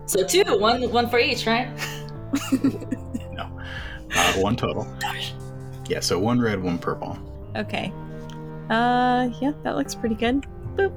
So 0.07 0.25
two, 0.27 0.43
one 0.59 0.91
one 0.91 1.09
for 1.11 1.19
each, 1.19 1.47
right? 1.47 1.69
No, 3.33 3.45
uh, 4.15 4.33
one 4.35 4.57
total. 4.57 4.87
Yeah, 5.89 6.01
so 6.01 6.19
one 6.19 6.41
red, 6.41 6.63
one 6.63 6.79
purple. 6.79 7.19
Okay. 7.57 7.93
Uh, 8.69 9.31
yeah, 9.41 9.53
that 9.63 9.77
looks 9.77 9.95
pretty 9.95 10.15
good. 10.15 10.45
Boop. 10.77 10.93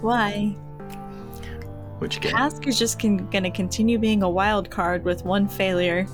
Why? 0.00 0.54
Which 1.98 2.20
game? 2.20 2.32
Hask 2.32 2.66
is 2.66 2.78
just 2.78 3.00
con- 3.00 3.28
gonna 3.30 3.50
continue 3.50 3.98
being 3.98 4.22
a 4.22 4.30
wild 4.30 4.70
card 4.70 5.04
with 5.04 5.24
one 5.24 5.48
failure, 5.48 6.06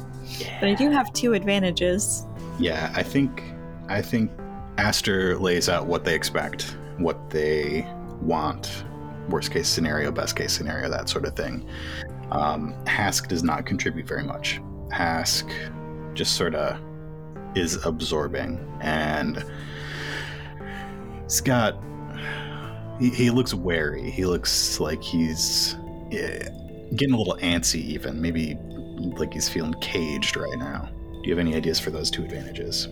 but 0.61 0.69
I 0.69 0.75
do 0.75 0.91
have 0.91 1.13
two 1.13 1.35
advantages. 1.35 2.27
Yeah, 2.59 2.93
I 2.95 3.03
think 3.03 3.43
I 3.89 4.01
think 4.01 4.31
Aster 4.79 5.39
lays 5.39 5.69
out 5.69 5.87
what 5.87 6.05
they 6.05 6.15
expect, 6.15 6.77
what 6.99 7.31
they 7.31 7.87
want, 8.21 8.85
worst 9.29 9.51
case 9.51 9.69
scenario, 9.69 10.11
best 10.11 10.37
case 10.37 10.53
scenario, 10.53 10.89
that 10.89 11.09
sort 11.09 11.27
of 11.27 11.37
thing. 11.37 11.69
Um, 12.31 12.75
Hask 12.87 13.29
does 13.29 13.43
not 13.43 13.67
contribute 13.67 14.07
very 14.07 14.25
much. 14.25 14.61
Hask 14.91 15.49
just 16.15 16.35
sort 16.35 16.55
of 16.55 16.81
is 17.55 17.85
absorbing, 17.85 18.59
and 18.81 19.45
got. 21.45 21.77
He, 22.99 23.11
he 23.11 23.31
looks 23.31 23.55
wary. 23.55 24.11
He 24.11 24.25
looks 24.25 24.81
like 24.81 25.03
he's 25.03 25.77
eh, 26.13 26.49
getting 26.95 27.15
a 27.15 27.19
little 27.19 27.37
antsy, 27.37 27.81
even 27.81 28.21
maybe 28.21 28.59
like 29.17 29.33
he's 29.33 29.49
feeling 29.49 29.75
caged 29.81 30.37
right 30.37 30.59
now. 30.59 30.89
Do 31.23 31.29
you 31.29 31.31
have 31.31 31.39
any 31.39 31.55
ideas 31.55 31.81
for 31.81 31.91
those 31.91 32.11
two 32.11 32.23
advantages? 32.23 32.89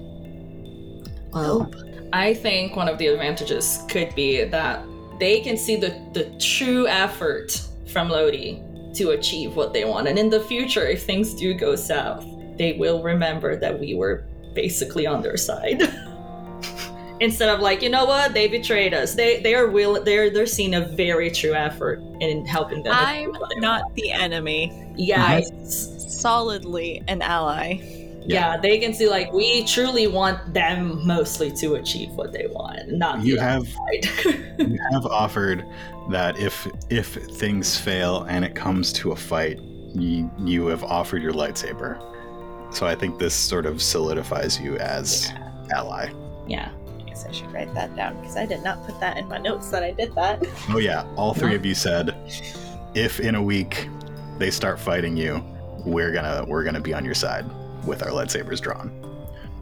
Well, 1.32 1.72
I 2.12 2.34
think 2.34 2.76
one 2.76 2.88
of 2.88 2.98
the 2.98 3.06
advantages 3.08 3.80
could 3.88 4.14
be 4.14 4.44
that 4.44 4.84
they 5.18 5.40
can 5.40 5.56
see 5.56 5.76
the, 5.76 6.00
the 6.12 6.24
true 6.38 6.86
effort 6.86 7.60
from 7.86 8.08
Lodi 8.08 8.60
to 8.94 9.10
achieve 9.10 9.56
what 9.56 9.72
they 9.72 9.84
want. 9.84 10.08
And 10.08 10.18
in 10.18 10.28
the 10.28 10.40
future, 10.40 10.86
if 10.86 11.04
things 11.04 11.34
do 11.34 11.54
go 11.54 11.76
south, 11.76 12.26
they 12.58 12.72
will 12.74 13.02
remember 13.02 13.56
that 13.56 13.78
we 13.78 13.94
were 13.94 14.24
basically 14.54 15.06
on 15.06 15.22
their 15.22 15.36
side. 15.36 15.82
Instead 17.22 17.48
of 17.48 17.60
like, 17.60 17.82
you 17.82 17.88
know 17.88 18.04
what, 18.04 18.34
they 18.34 18.48
betrayed 18.48 18.92
us. 18.94 19.14
They 19.14 19.40
they 19.40 19.54
are 19.54 19.68
will 19.70 20.02
they're 20.02 20.28
they're 20.30 20.46
seeing 20.46 20.74
a 20.74 20.80
very 20.80 21.30
true 21.30 21.54
effort 21.54 22.00
in 22.20 22.44
helping 22.44 22.82
them. 22.82 22.92
I'm 22.96 23.32
not 23.56 23.94
the 23.94 24.10
enemy. 24.10 24.92
Yeah, 24.96 25.38
it's- 25.38 25.88
Solidly 26.20 27.02
an 27.08 27.20
ally. 27.22 27.80
yeah, 28.24 28.56
they 28.56 28.78
can 28.78 28.94
see 28.94 29.08
like 29.08 29.32
we 29.32 29.64
truly 29.64 30.06
want 30.06 30.54
them 30.54 31.04
mostly 31.06 31.50
to 31.52 31.74
achieve 31.74 32.10
what 32.10 32.32
they 32.32 32.46
want, 32.48 32.92
not 32.92 33.24
You 33.24 33.36
the 33.36 33.42
have 33.42 33.66
you 34.58 34.78
have 34.92 35.06
offered 35.06 35.64
that 36.10 36.38
if 36.38 36.68
if 36.90 37.14
things 37.38 37.76
fail 37.78 38.22
and 38.28 38.44
it 38.44 38.54
comes 38.54 38.92
to 38.94 39.10
a 39.12 39.16
fight, 39.16 39.58
you, 39.94 40.30
you 40.38 40.66
have 40.66 40.84
offered 40.84 41.22
your 41.22 41.32
lightsaber. 41.32 41.98
So 42.72 42.86
I 42.86 42.94
think 42.94 43.18
this 43.18 43.34
sort 43.34 43.66
of 43.66 43.82
solidifies 43.82 44.60
you 44.60 44.76
as 44.78 45.32
ally. 45.74 46.10
yeah. 46.46 46.70
I 47.12 47.14
guess 47.14 47.26
I 47.26 47.32
should 47.32 47.52
write 47.52 47.74
that 47.74 47.94
down 47.94 48.18
because 48.22 48.38
I 48.38 48.46
did 48.46 48.62
not 48.62 48.86
put 48.86 48.98
that 49.00 49.18
in 49.18 49.28
my 49.28 49.36
notes 49.36 49.68
that 49.68 49.82
I 49.82 49.90
did 49.90 50.14
that. 50.14 50.42
Oh 50.70 50.78
yeah, 50.78 51.06
all 51.16 51.34
three 51.34 51.54
of 51.54 51.66
you 51.66 51.74
said 51.86 52.16
if 52.94 53.20
in 53.20 53.34
a 53.34 53.42
week 53.42 53.86
they 54.38 54.50
start 54.50 54.80
fighting 54.80 55.14
you, 55.14 55.44
we're 55.84 56.10
gonna 56.10 56.42
we're 56.48 56.64
gonna 56.64 56.80
be 56.80 56.94
on 56.94 57.04
your 57.04 57.12
side 57.12 57.44
with 57.84 58.02
our 58.02 58.08
lightsabers 58.08 58.62
drawn. 58.62 58.90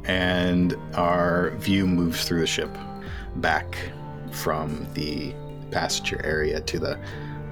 And 0.04 0.76
our 0.94 1.50
view 1.56 1.88
moves 1.88 2.24
through 2.24 2.38
the 2.38 2.46
ship 2.46 2.70
back 3.36 3.76
from 4.30 4.86
the 4.94 5.34
passenger 5.72 6.24
area 6.24 6.60
to 6.60 6.78
the 6.78 7.00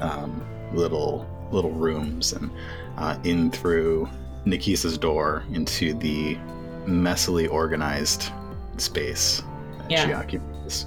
um, 0.00 0.46
little 0.72 1.28
little 1.50 1.72
rooms 1.72 2.34
and 2.34 2.52
uh, 2.98 3.18
in 3.24 3.50
through 3.50 4.08
Nikisa's 4.46 4.96
door 4.96 5.42
into 5.52 5.92
the 5.94 6.36
messily 6.86 7.50
organized 7.50 8.30
space 8.76 9.42
that 9.88 10.06
she 10.06 10.12
occupies. 10.12 10.86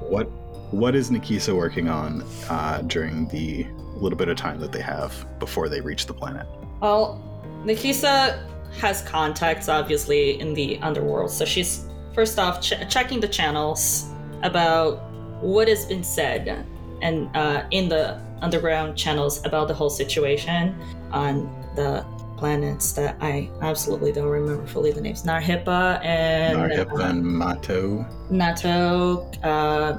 What 0.00 0.24
what 0.72 0.94
is 0.94 1.10
Nikisa 1.10 1.56
working 1.56 1.88
on 1.88 2.24
uh, 2.48 2.82
during 2.82 3.28
the 3.28 3.66
little 3.94 4.18
bit 4.18 4.28
of 4.28 4.36
time 4.36 4.60
that 4.60 4.72
they 4.72 4.82
have 4.82 5.26
before 5.38 5.68
they 5.68 5.80
reach 5.80 6.06
the 6.06 6.14
planet? 6.14 6.46
Well, 6.80 7.22
Nikisa 7.64 8.42
has 8.78 9.02
contacts 9.02 9.68
obviously 9.68 10.40
in 10.40 10.54
the 10.54 10.78
underworld, 10.78 11.30
so 11.30 11.44
she's 11.44 11.86
first 12.14 12.38
off 12.38 12.60
ch- 12.60 12.88
checking 12.88 13.20
the 13.20 13.28
channels 13.28 14.06
about 14.42 15.00
what 15.40 15.68
has 15.68 15.84
been 15.84 16.04
said 16.04 16.66
and 17.02 17.34
uh, 17.36 17.64
in 17.70 17.88
the 17.88 18.20
underground 18.40 18.96
channels 18.96 19.44
about 19.44 19.68
the 19.68 19.74
whole 19.74 19.90
situation 19.90 20.74
on 21.10 21.44
the 21.74 22.04
planets 22.36 22.92
that 22.92 23.16
I 23.20 23.48
absolutely 23.62 24.12
don't 24.12 24.28
remember 24.28 24.66
fully 24.66 24.92
the 24.92 25.00
names. 25.00 25.24
Nar 25.24 25.40
Hypa 25.40 26.04
and 26.04 26.58
Narhip 26.58 26.92
uh, 26.92 27.04
and 27.04 27.22
Mato 27.24 28.04
Nato, 28.30 29.30
uh, 29.42 29.98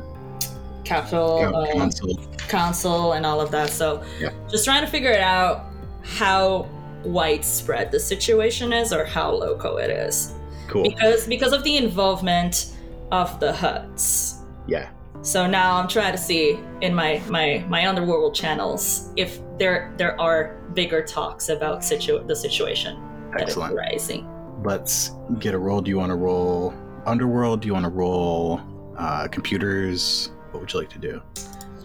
Capital, 0.84 1.40
uh, 1.56 1.74
Council. 1.74 2.18
council 2.48 3.14
and 3.14 3.26
all 3.26 3.42
of 3.42 3.52
that. 3.52 3.70
So 3.70 4.02
Yeah. 4.20 4.30
just 4.50 4.64
trying 4.66 4.86
to 4.86 4.90
figure 4.92 5.12
it 5.12 5.20
out 5.22 5.66
how 6.04 6.68
widespread 7.04 7.92
the 7.92 8.00
situation 8.00 8.72
is 8.74 8.94
or 8.94 9.06
how 9.06 9.32
local 9.32 9.78
it 9.78 9.90
is. 9.90 10.34
Cool. 10.68 10.84
Because 10.84 11.28
because 11.28 11.54
of 11.54 11.64
the 11.64 11.78
involvement 11.78 12.74
of 13.12 13.40
the 13.40 13.52
Hutts. 13.52 14.36
Yeah. 14.68 14.90
So 15.22 15.46
now 15.46 15.76
I'm 15.78 15.88
trying 15.88 16.14
to 16.14 16.18
see 16.18 16.60
in 16.82 16.94
my 16.94 17.22
my 17.28 17.66
my 17.68 17.88
underworld 17.88 18.34
channels 18.36 19.12
if 19.18 19.40
there 19.58 19.94
there 19.98 20.20
are 20.22 20.56
bigger 20.74 21.04
talks 21.04 21.50
about 21.50 21.84
situ- 21.84 22.24
the 22.26 22.36
situation 22.36 22.96
that 23.32 23.42
is 23.42 23.50
Excellent. 23.50 23.76
rising. 23.76 24.28
Let's 24.64 25.12
get 25.40 25.54
a 25.54 25.60
roll. 25.60 25.82
Do 25.82 25.90
you 25.90 25.98
want 25.98 26.12
to 26.12 26.16
roll 26.16 26.74
Underworld? 27.06 27.62
Do 27.62 27.68
you 27.68 27.74
want 27.74 27.86
to 27.86 27.90
roll 27.90 28.62
uh, 28.98 29.28
computers? 29.30 30.32
What 30.52 30.60
would 30.62 30.74
you 30.74 30.80
like 30.80 30.90
to 30.90 31.00
do? 31.00 31.22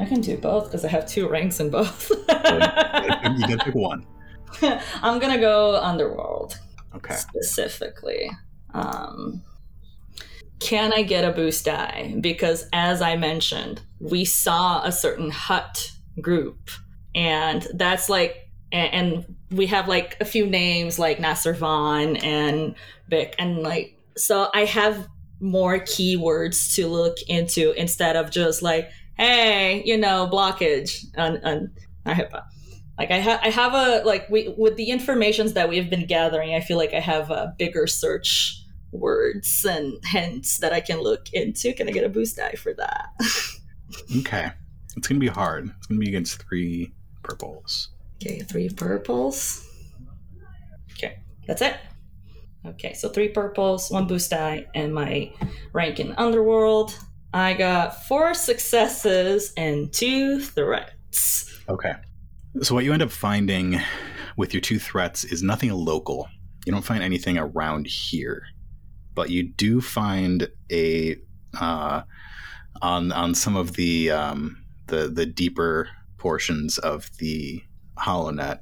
I 0.01 0.05
can 0.05 0.21
do 0.21 0.37
both 0.37 0.65
because 0.65 0.85
I 0.85 0.89
have 0.89 1.07
two 1.07 1.29
ranks 1.29 1.61
in 1.61 1.71
both. 1.71 2.11
you 2.29 3.47
can 3.47 3.59
pick 3.59 3.75
one. 3.75 4.07
I'm 4.62 5.19
gonna 5.19 5.39
go 5.39 5.77
underworld. 5.81 6.59
Okay. 6.95 7.15
specifically. 7.15 8.31
Um, 8.75 9.43
can 10.62 10.92
I 10.92 11.02
get 11.02 11.25
a 11.25 11.33
boost 11.33 11.64
die? 11.64 12.14
Because 12.21 12.69
as 12.73 13.02
I 13.02 13.16
mentioned, 13.16 13.83
we 13.99 14.25
saw 14.25 14.83
a 14.85 14.92
certain 14.92 15.31
Hutt 15.31 15.90
group, 16.21 16.71
and 17.14 17.66
that's 17.75 18.09
like, 18.09 18.49
and, 18.71 19.25
we 19.50 19.66
have 19.66 19.87
like 19.87 20.16
a 20.19 20.25
few 20.25 20.47
names 20.47 20.99
like 20.99 21.21
Nasser 21.21 21.52
Vaughn 21.52 22.16
and 22.16 22.75
Vic, 23.09 23.35
and 23.38 23.59
like, 23.59 23.99
so 24.16 24.49
I 24.54 24.64
have 24.64 25.07
more 25.40 25.78
keywords 25.78 26.75
to 26.76 26.87
look 26.87 27.19
into 27.28 27.73
instead 27.73 28.16
of 28.16 28.31
just 28.31 28.62
like, 28.62 28.88
hey, 29.19 29.83
you 29.85 29.99
know, 29.99 30.26
blockage 30.33 31.04
on 31.19 31.45
on 31.45 31.71
Hypa. 32.07 32.45
Like 32.99 33.11
I, 33.11 33.19
have, 33.19 33.40
I 33.42 33.50
have 33.50 33.75
a 33.75 34.07
like 34.07 34.28
we 34.31 34.54
with 34.57 34.76
the 34.76 34.90
informations 34.90 35.54
that 35.54 35.69
we've 35.69 35.90
been 35.90 36.07
gathering 36.07 36.54
i 36.54 36.61
feel 36.61 36.76
like 36.76 36.92
i 36.92 37.00
have 37.00 37.31
a 37.31 37.54
bigger 37.59 37.87
search 37.87 38.62
words 38.93 39.65
and 39.69 39.95
hints 40.05 40.59
that 40.59 40.73
i 40.73 40.81
can 40.81 41.01
look 41.01 41.27
into 41.33 41.73
can 41.73 41.89
i 41.89 41.91
get 41.91 42.05
a 42.05 42.09
boost 42.09 42.37
die 42.37 42.53
for 42.53 42.73
that 42.75 43.09
Okay. 44.19 44.51
It's 44.97 45.07
gonna 45.07 45.21
be 45.21 45.27
hard. 45.29 45.69
It's 45.77 45.87
gonna 45.87 45.99
be 46.01 46.09
against 46.09 46.43
three 46.43 46.95
purples. 47.23 47.91
okay 48.17 48.41
three 48.41 48.69
purples 48.71 49.67
okay 50.93 51.19
that's 51.47 51.61
it 51.63 51.77
okay 52.67 52.95
so 52.95 53.09
three 53.09 53.29
purples 53.29 53.91
one 53.91 54.07
boost 54.07 54.31
die 54.31 54.67
and 54.75 54.95
my 54.95 55.31
rank 55.73 56.01
in 56.01 56.13
underworld 56.15 56.99
i 57.35 57.53
got 57.55 58.03
four 58.07 58.33
successes 58.35 59.53
and 59.57 59.93
two 59.93 60.41
threats 60.41 61.49
Okay. 61.69 61.93
So 62.63 62.75
what 62.75 62.85
you 62.85 62.93
end 62.93 63.03
up 63.03 63.11
finding 63.11 63.81
with 64.37 64.53
your 64.53 64.61
two 64.61 64.79
threats 64.79 65.23
is 65.25 65.43
nothing 65.43 65.71
local. 65.71 66.29
You 66.67 66.73
don't 66.73 66.85
find 66.85 67.03
anything 67.03 67.39
around 67.39 67.87
here, 67.87 68.43
but 69.14 69.31
you 69.31 69.42
do 69.42 69.81
find 69.81 70.49
a 70.71 71.16
uh, 71.59 72.02
on 72.81 73.12
on 73.12 73.35
some 73.35 73.57
of 73.57 73.75
the 73.75 74.11
um, 74.11 74.64
the 74.87 75.09
the 75.09 75.26
deeper 75.26 75.88
portions 76.19 76.78
of 76.78 77.11
the 77.19 77.62
HoloNet, 77.99 78.61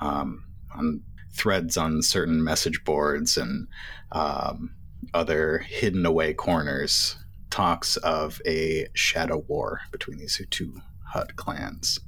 um, 0.00 0.44
on 0.74 1.02
threads 1.32 1.76
on 1.76 2.02
certain 2.02 2.42
message 2.42 2.82
boards 2.84 3.36
and 3.36 3.68
um, 4.12 4.74
other 5.14 5.58
hidden 5.58 6.06
away 6.06 6.32
corners 6.32 7.16
talks 7.50 7.96
of 7.98 8.40
a 8.46 8.86
shadow 8.94 9.44
war 9.46 9.80
between 9.92 10.18
these 10.18 10.40
two 10.50 10.80
Hutt 11.04 11.36
clans. 11.36 12.00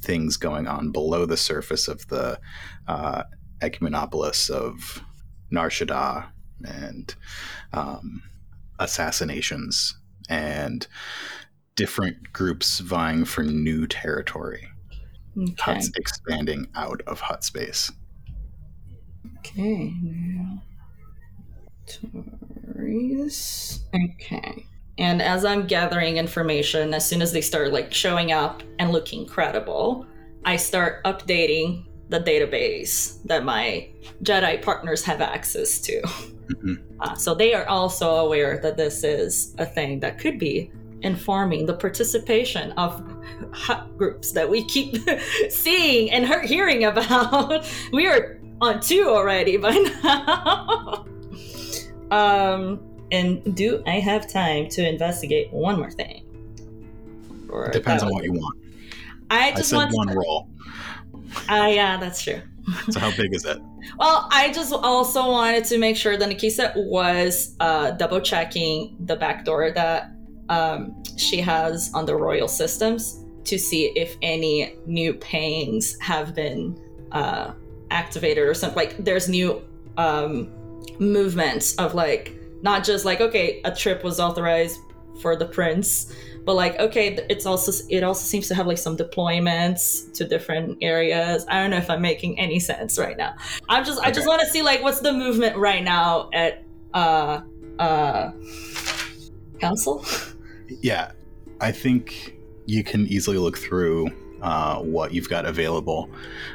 Things 0.00 0.36
going 0.36 0.66
on 0.66 0.92
below 0.92 1.26
the 1.26 1.36
surface 1.36 1.88
of 1.88 2.06
the 2.08 2.38
uh, 2.86 3.24
ecumenopolis 3.60 4.48
of 4.48 5.02
Nar 5.50 5.68
Shaddaa 5.68 6.28
and 6.64 7.14
um, 7.72 8.22
assassinations 8.78 9.94
and 10.28 10.86
different 11.76 12.32
groups 12.32 12.80
vying 12.80 13.24
for 13.24 13.42
new 13.42 13.86
territory. 13.86 14.68
Okay. 15.38 15.52
Hutts 15.54 15.90
expanding 15.96 16.66
out 16.74 17.00
of 17.06 17.20
Hutt 17.20 17.44
space. 17.44 17.90
Okay. 19.38 19.94
now- 20.02 20.62
Tories. 21.86 23.80
Okay. 23.94 24.66
And 24.98 25.22
as 25.22 25.44
I'm 25.44 25.66
gathering 25.66 26.18
information, 26.18 26.92
as 26.94 27.06
soon 27.08 27.22
as 27.22 27.32
they 27.32 27.40
start 27.40 27.72
like 27.72 27.92
showing 27.92 28.32
up 28.32 28.62
and 28.78 28.92
looking 28.92 29.26
credible, 29.26 30.06
I 30.44 30.56
start 30.56 31.02
updating 31.04 31.86
the 32.10 32.20
database 32.20 33.22
that 33.24 33.44
my 33.44 33.88
Jedi 34.22 34.60
partners 34.62 35.02
have 35.04 35.20
access 35.20 35.80
to. 35.80 36.02
Mhm. 36.02 36.78
Uh, 37.00 37.14
so 37.14 37.34
they 37.34 37.54
are 37.54 37.66
also 37.68 38.16
aware 38.16 38.58
that 38.62 38.76
this 38.76 39.04
is 39.04 39.54
a 39.58 39.64
thing 39.64 40.00
that 40.00 40.18
could 40.18 40.38
be 40.38 40.70
informing 41.02 41.64
the 41.64 41.72
participation 41.74 42.72
of 42.72 43.02
Hutt 43.52 43.96
groups 43.96 44.32
that 44.32 44.48
we 44.50 44.64
keep 44.64 44.96
seeing 45.48 46.10
and 46.10 46.26
hear- 46.26 46.42
hearing 46.42 46.84
about. 46.84 47.64
we 47.92 48.06
are 48.06 48.38
on 48.60 48.80
two 48.80 49.04
already 49.08 49.56
by 49.56 49.70
now. 50.02 51.06
um, 52.10 52.80
and 53.12 53.56
do 53.56 53.82
I 53.86 53.98
have 54.00 54.30
time 54.30 54.68
to 54.70 54.86
investigate 54.86 55.52
one 55.52 55.78
more 55.78 55.90
thing? 55.90 56.26
Or 57.48 57.68
depends 57.70 58.02
on 58.02 58.12
what 58.12 58.24
you 58.24 58.32
want. 58.32 58.58
I 59.30 59.50
I 59.52 59.54
just 59.54 59.70
said 59.70 59.76
want. 59.76 59.94
one 59.94 60.08
roll. 60.16 60.48
Ah, 61.48 61.66
yeah, 61.66 61.98
that's 61.98 62.22
true. 62.22 62.40
So 62.90 63.00
how 63.00 63.10
big 63.16 63.34
is 63.34 63.44
it? 63.44 63.58
Well, 63.98 64.28
I 64.30 64.52
just 64.52 64.72
also 64.72 65.28
wanted 65.28 65.64
to 65.66 65.78
make 65.78 65.96
sure 65.96 66.16
that 66.16 66.28
Nikisa 66.28 66.72
was 66.76 67.56
uh, 67.60 67.92
double 67.92 68.20
checking 68.20 68.96
the 69.06 69.16
back 69.16 69.44
door 69.44 69.70
that 69.72 70.12
um, 70.48 71.02
she 71.16 71.40
has 71.40 71.92
on 71.94 72.06
the 72.06 72.14
royal 72.14 72.48
systems 72.48 73.24
to 73.44 73.58
see 73.58 73.86
if 73.96 74.16
any 74.22 74.76
new 74.86 75.14
pings 75.14 75.98
have 76.00 76.34
been 76.34 76.78
uh, 77.12 77.52
activated 77.90 78.46
or 78.46 78.54
something. 78.54 78.76
Like, 78.76 79.04
there's 79.04 79.28
new 79.28 79.62
um, 79.96 80.52
movements 80.98 81.74
of 81.76 81.94
like 81.94 82.36
not 82.62 82.84
just 82.84 83.04
like 83.04 83.20
okay, 83.20 83.60
a 83.64 83.74
trip 83.74 84.04
was 84.04 84.20
authorized 84.20 84.78
for 85.20 85.36
the 85.36 85.46
prince, 85.46 86.14
but 86.44 86.54
like 86.54 86.78
okay, 86.78 87.18
it's 87.28 87.46
also 87.46 87.72
it 87.88 88.02
also 88.02 88.24
seems 88.24 88.48
to 88.48 88.54
have 88.54 88.66
like 88.66 88.78
some 88.78 88.96
deployments 88.96 90.12
to 90.14 90.24
different 90.26 90.78
areas. 90.80 91.44
I 91.48 91.60
don't 91.60 91.70
know 91.70 91.76
if 91.76 91.90
I'm 91.90 92.02
making 92.02 92.38
any 92.38 92.60
sense 92.60 92.98
right 92.98 93.16
now. 93.16 93.34
I'm 93.68 93.84
just 93.84 94.00
I 94.00 94.10
just 94.10 94.26
want 94.26 94.40
to 94.40 94.46
see 94.48 94.62
like 94.62 94.82
what's 94.82 95.00
the 95.00 95.12
movement 95.12 95.56
right 95.56 95.82
now 95.82 96.30
at 96.32 96.64
uh 96.94 97.40
uh 97.78 98.32
council. 99.58 100.04
Yeah, 100.82 101.12
I 101.60 101.72
think 101.72 102.36
you 102.66 102.84
can 102.84 103.06
easily 103.06 103.38
look 103.38 103.58
through 103.58 104.08
uh, 104.42 104.78
what 104.78 105.12
you've 105.12 105.28
got 105.28 105.44
available 105.44 106.08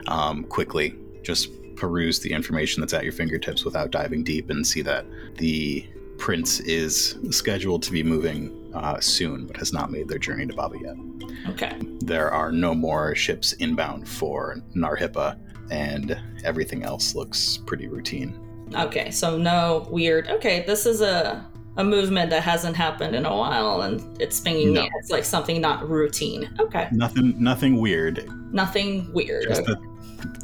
um, 0.08 0.44
quickly. 0.46 0.96
Just 1.22 1.50
peruse 1.75 2.20
the 2.20 2.32
information 2.32 2.82
that's 2.82 2.94
at 2.94 3.04
your 3.04 3.12
fingertips 3.12 3.65
without 3.65 3.92
diving 3.92 4.24
deep 4.24 4.50
and 4.50 4.65
see 4.65 4.82
that 4.82 5.06
the 5.36 5.86
prince 6.18 6.62
is 6.62 7.18
scheduled 7.32 7.84
to 7.84 7.92
be 7.92 8.01
moving 8.01 8.64
uh, 8.75 9.00
soon, 9.00 9.48
but 9.48 9.58
has 9.58 9.74
not 9.74 9.91
made 9.91 10.08
their 10.08 10.19
journey 10.19 10.45
to 10.45 10.54
Bavva 10.54 10.80
yet. 10.82 11.50
Okay. 11.54 11.78
There 12.00 12.32
are 12.32 12.52
no 12.52 12.73
more 12.76 13.15
ships 13.15 13.54
inbound 13.54 14.08
for 14.08 14.58
Nar 14.73 14.97
Hypa, 14.97 15.38
and 15.71 16.19
everything 16.43 16.84
else 16.84 17.15
looks 17.15 17.58
pretty 17.65 17.88
routine. 17.88 18.39
Okay. 18.76 19.12
So 19.12 19.38
no 19.38 19.88
weird. 19.89 20.28
Okay, 20.28 20.63
this 20.65 20.86
is 20.86 21.02
a 21.02 21.45
a 21.78 21.84
movement 21.84 22.30
that 22.30 22.41
hasn't 22.41 22.73
happened 22.76 23.15
in 23.15 23.26
a 23.26 23.36
while, 23.36 23.82
and 23.82 24.21
it's 24.21 24.39
pinging 24.39 24.73
No. 24.73 24.84
me. 24.84 24.89
It's 25.00 25.10
like 25.10 25.26
something 25.26 25.60
not 25.60 25.89
routine. 25.89 26.50
Okay. 26.60 26.88
Nothing, 26.93 27.36
nothing 27.38 27.82
weird. 27.82 28.30
Nothing 28.54 29.12
weird. 29.12 29.43
Just 29.50 29.65
that 29.65 29.78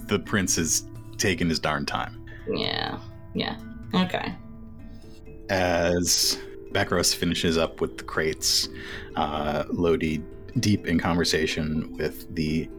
the 0.07 0.19
prince 0.19 0.57
is 0.57 0.85
taking 1.17 1.47
his 1.47 1.57
darn 1.57 1.85
time. 1.85 2.21
Yeah. 2.53 2.99
Yeah. 3.33 3.57
Okay. 3.95 4.35
as 5.49 6.37
Bekros 6.71 7.13
finishes 7.13 7.57
up 7.57 7.81
with 7.81 7.97
the 7.97 8.03
crates, 8.03 8.69
uh, 9.15 9.65
Lodi 9.69 10.21
deep 10.59 10.87
in 10.87 10.99
conversation 10.99 11.95
with 11.97 12.33
the 12.35 12.69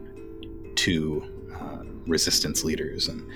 two 0.75 1.23
uh, 1.59 1.83
resistance 2.07 2.63
leaders, 2.63 3.07
and 3.07 3.27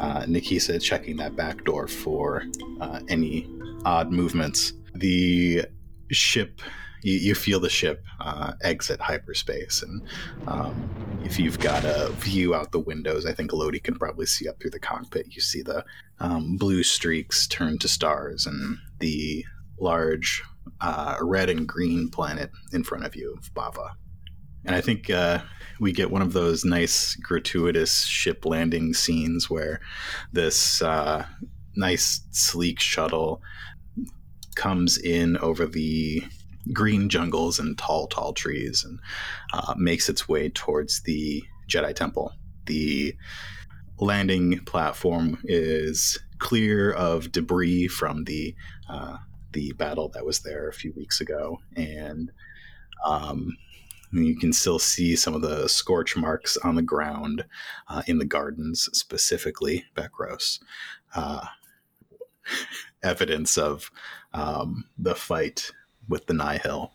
uh, 0.00 0.22
Nikisa 0.22 0.80
checking 0.80 1.16
that 1.16 1.36
back 1.36 1.64
door 1.64 1.88
for 1.88 2.44
uh, 2.80 3.00
any 3.08 3.48
odd 3.84 4.10
movements. 4.10 4.72
The 4.94 5.66
ship, 6.10 6.60
you, 7.02 7.14
you 7.14 7.34
feel 7.34 7.58
the 7.58 7.68
ship 7.68 8.04
uh, 8.20 8.52
exit 8.62 9.00
hyperspace, 9.00 9.82
and 9.82 10.02
um, 10.46 10.88
if 11.24 11.38
you've 11.38 11.58
got 11.58 11.84
a 11.84 12.10
view 12.12 12.54
out 12.54 12.70
the 12.70 12.78
windows, 12.78 13.26
I 13.26 13.32
think 13.32 13.52
Lodi 13.52 13.80
can 13.80 13.96
probably 13.96 14.26
see 14.26 14.48
up 14.48 14.60
through 14.60 14.70
the 14.70 14.78
cockpit. 14.78 15.34
You 15.34 15.40
see 15.40 15.62
the 15.62 15.84
um, 16.20 16.56
blue 16.56 16.82
streaks 16.82 17.46
turn 17.46 17.78
to 17.78 17.88
stars 17.88 18.46
and 18.46 18.78
the 19.00 19.44
large 19.78 20.42
uh, 20.80 21.16
red 21.20 21.50
and 21.50 21.66
green 21.66 22.08
planet 22.08 22.50
in 22.72 22.84
front 22.84 23.04
of 23.04 23.16
you 23.16 23.34
of 23.38 23.52
Bavva. 23.54 23.90
And 24.64 24.74
I 24.74 24.80
think 24.80 25.10
uh, 25.10 25.40
we 25.78 25.92
get 25.92 26.10
one 26.10 26.22
of 26.22 26.32
those 26.32 26.64
nice 26.64 27.16
gratuitous 27.16 28.04
ship 28.04 28.44
landing 28.46 28.94
scenes 28.94 29.50
where 29.50 29.80
this 30.32 30.80
uh, 30.80 31.26
nice 31.76 32.22
sleek 32.30 32.80
shuttle 32.80 33.42
comes 34.54 34.96
in 34.96 35.36
over 35.38 35.66
the 35.66 36.22
green 36.72 37.08
jungles 37.08 37.58
and 37.58 37.76
tall, 37.76 38.06
tall 38.06 38.32
trees 38.32 38.84
and 38.84 38.98
uh, 39.52 39.74
makes 39.76 40.08
its 40.08 40.28
way 40.28 40.48
towards 40.48 41.02
the 41.02 41.42
Jedi 41.68 41.94
Temple. 41.94 42.32
The 42.66 43.14
landing 43.98 44.60
platform 44.60 45.38
is 45.44 46.18
clear 46.38 46.92
of 46.92 47.32
debris 47.32 47.88
from 47.88 48.24
the 48.24 48.54
uh, 48.88 49.18
the 49.54 49.72
battle 49.72 50.10
that 50.10 50.26
was 50.26 50.40
there 50.40 50.68
a 50.68 50.74
few 50.74 50.92
weeks 50.92 51.20
ago, 51.20 51.58
and 51.76 52.30
um, 53.04 53.56
you 54.12 54.36
can 54.36 54.52
still 54.52 54.78
see 54.78 55.16
some 55.16 55.34
of 55.34 55.40
the 55.40 55.68
scorch 55.68 56.16
marks 56.16 56.56
on 56.58 56.74
the 56.74 56.82
ground 56.82 57.44
uh, 57.88 58.02
in 58.06 58.18
the 58.18 58.24
gardens, 58.24 58.88
specifically 58.92 59.84
Bekros. 59.96 60.60
Uh, 61.14 61.46
evidence 63.02 63.56
of 63.56 63.90
um, 64.32 64.84
the 64.98 65.14
fight 65.14 65.70
with 66.08 66.26
the 66.26 66.34
Nihil, 66.34 66.92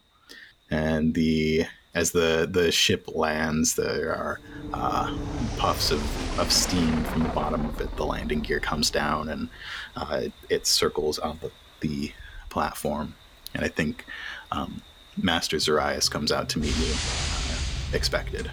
and 0.69 1.13
the 1.15 1.65
as 1.95 2.11
the 2.11 2.47
the 2.49 2.71
ship 2.71 3.07
lands, 3.15 3.75
there 3.75 4.15
are 4.15 4.39
uh, 4.73 5.17
puffs 5.57 5.91
of, 5.91 6.39
of 6.39 6.51
steam 6.51 7.03
from 7.05 7.23
the 7.23 7.29
bottom 7.29 7.65
of 7.65 7.81
it. 7.81 7.95
The 7.95 8.05
landing 8.05 8.39
gear 8.41 8.59
comes 8.59 8.89
down 8.89 9.29
and 9.29 9.49
uh, 9.95 10.21
it, 10.23 10.33
it 10.49 10.67
circles 10.67 11.17
on 11.19 11.39
the, 11.41 11.51
the 11.81 12.11
platform. 12.49 13.15
And 13.53 13.63
I 13.63 13.67
think 13.67 14.05
um, 14.51 14.81
Master 15.21 15.57
Zarias 15.57 16.09
comes 16.09 16.31
out 16.31 16.49
to 16.49 16.59
meet 16.59 16.77
you, 16.77 16.91
uh, 16.93 17.95
expected. 17.95 18.51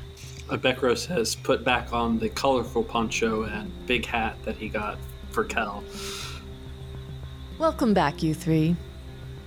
Bekros 0.48 1.06
has 1.06 1.34
put 1.34 1.64
back 1.64 1.92
on 1.92 2.18
the 2.18 2.28
colorful 2.28 2.84
poncho 2.84 3.44
and 3.44 3.70
big 3.86 4.06
hat 4.06 4.36
that 4.44 4.56
he 4.56 4.68
got 4.68 4.96
for 5.30 5.44
Kel. 5.44 5.82
Welcome 7.58 7.94
back, 7.94 8.22
you 8.22 8.34
three. 8.34 8.76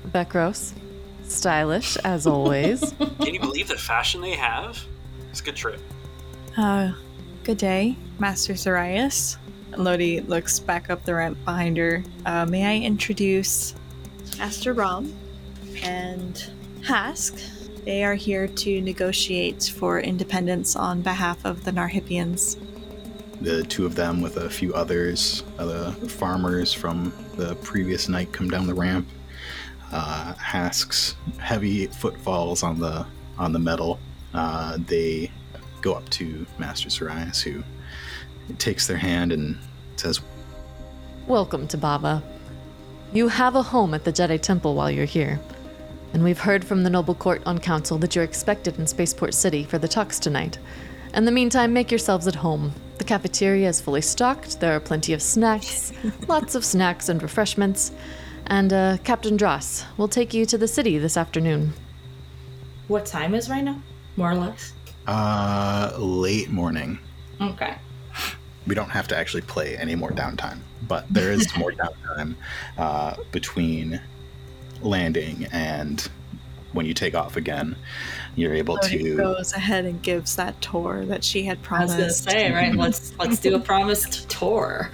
Bekros. 0.07 0.73
Stylish, 1.23 1.95
as 1.97 2.25
always. 2.25 2.93
Can 3.21 3.33
you 3.33 3.39
believe 3.39 3.67
the 3.67 3.77
fashion 3.77 4.19
they 4.19 4.35
have? 4.35 4.83
It's 5.29 5.41
a 5.41 5.43
good 5.43 5.55
trip. 5.55 5.79
Uh, 6.57 6.91
good 7.43 7.57
day, 7.57 7.95
Master 8.17 8.53
Zarias. 8.53 9.38
Lodi 9.77 10.21
looks 10.21 10.59
back 10.59 10.89
up 10.89 11.05
the 11.05 11.13
ramp 11.13 11.38
behind 11.45 11.77
her. 11.77 12.03
Uh, 12.25 12.45
may 12.45 12.65
I 12.65 12.83
introduce 12.83 13.75
Master 14.38 14.74
Rom 14.74 15.13
and 15.84 16.52
Hask? 16.82 17.39
They 17.86 18.04
are 18.04 18.15
here 18.15 18.48
to 18.48 18.82
negotiate 18.82 19.74
for 19.76 20.00
independence 20.00 20.76
on 20.76 21.02
behalf 21.02 21.44
of 21.46 21.63
the 21.63 21.72
Narhipians. 21.72 22.58
The 23.42 23.63
two 23.63 23.86
of 23.86 23.96
them, 23.96 24.22
with 24.22 24.38
a 24.38 24.50
few 24.50 24.74
others, 24.74 25.44
uh, 25.58 25.65
the 25.65 26.10
farmers 26.10 26.74
from 26.74 27.13
the 27.36 27.56
previous 27.56 28.10
night, 28.10 28.32
come 28.34 28.50
down 28.50 28.68
the 28.68 28.74
ramp. 28.74 29.08
Uh, 29.92 30.34
Hask's 30.36 31.15
heavy 31.38 31.88
footfalls 31.88 32.63
on 32.63 32.80
the 32.80 33.06
on 33.38 33.54
the 33.54 33.60
metal. 33.60 34.00
Uh, 34.34 34.78
they 34.86 35.32
go 35.82 35.94
up 35.94 36.08
to 36.10 36.46
Master 36.58 36.89
Sarias, 36.89 37.42
who 37.42 37.63
takes 38.58 38.88
their 38.88 38.98
hand 38.98 39.32
and 39.32 39.58
says, 39.96 40.22
Welcome 41.28 41.68
to 41.70 41.78
Bavva. 41.78 42.22
You 43.12 43.28
have 43.28 43.56
a 43.56 43.63
home 43.63 43.95
at 43.95 44.04
the 44.04 44.13
Jedi 44.13 44.39
Temple 44.39 44.76
while 44.76 44.91
you're 44.91 45.06
here. 45.06 45.39
And 46.13 46.24
we've 46.24 46.39
heard 46.39 46.63
from 46.63 46.84
the 46.84 46.91
Noble 46.91 47.15
Court 47.15 47.41
on 47.43 47.58
Council 47.58 47.98
that 47.98 48.15
you're 48.15 48.24
expected 48.24 48.78
in 48.78 48.86
Spaceport 48.86 49.34
City 49.34 49.63
for 49.63 49.80
the 49.80 49.88
talks 49.88 50.19
tonight. 50.19 50.60
In 51.15 51.26
the 51.26 51.32
meantime, 51.32 51.74
make 51.74 51.89
yourselves 51.89 52.28
at 52.28 52.36
home. 52.36 52.72
The 53.00 53.04
cafeteria 53.04 53.67
is 53.67 53.82
fully 53.82 54.02
stocked, 54.02 54.60
there 54.60 54.76
are 54.76 54.80
plenty 54.80 55.13
of 55.13 55.24
snacks, 55.24 55.91
lots 56.28 56.54
of 56.54 56.63
snacks 56.63 57.10
and 57.10 57.24
refreshments. 57.24 57.91
And 58.45 58.72
uh, 58.72 58.98
Captain 59.04 59.38
Dross 59.38 59.86
will 59.98 60.08
take 60.08 60.36
you 60.36 60.45
to 60.45 60.58
the 60.58 60.67
city 60.67 61.00
this 61.00 61.17
afternoon. 61.17 61.74
What 62.89 63.08
time 63.08 63.34
is 63.34 63.50
right 63.50 63.63
now? 63.63 63.82
More 64.17 64.32
or 64.32 64.36
less. 64.36 64.74
Uh, 65.08 65.93
late 65.98 66.52
morning. 66.52 67.00
Okay. 67.41 67.76
We 68.67 68.76
don't 68.76 68.89
have 68.89 69.08
to 69.08 69.17
actually 69.17 69.41
play 69.41 69.76
any 69.78 69.95
more 69.95 70.12
downtime, 70.12 70.60
but 70.88 71.06
there 71.10 71.32
is 71.32 71.48
more 71.58 71.72
downtime 71.74 72.36
uh, 72.78 73.15
between 73.32 74.02
landing 74.82 75.48
and 75.52 76.10
when 76.74 76.86
you 76.86 76.94
take 76.94 77.15
off 77.15 77.36
again. 77.36 77.76
You're 78.36 78.54
able 78.54 78.76
Lodi 78.76 78.98
to. 79.00 79.18
goes 79.18 79.54
ahead 79.54 79.86
and 79.86 80.02
gives 80.02 80.36
that 80.36 80.62
tour 80.62 81.06
that 81.06 81.24
she 81.24 81.44
had 81.44 81.58
I 81.58 81.60
was 81.84 81.94
promised. 81.94 81.98
gonna 81.98 82.39
say, 82.39 82.52
right? 82.52 82.76
Let's 82.76 83.18
let's 83.18 83.39
do 83.39 83.56
a 83.56 83.60
promised 83.60 84.30
tour. 84.30 84.92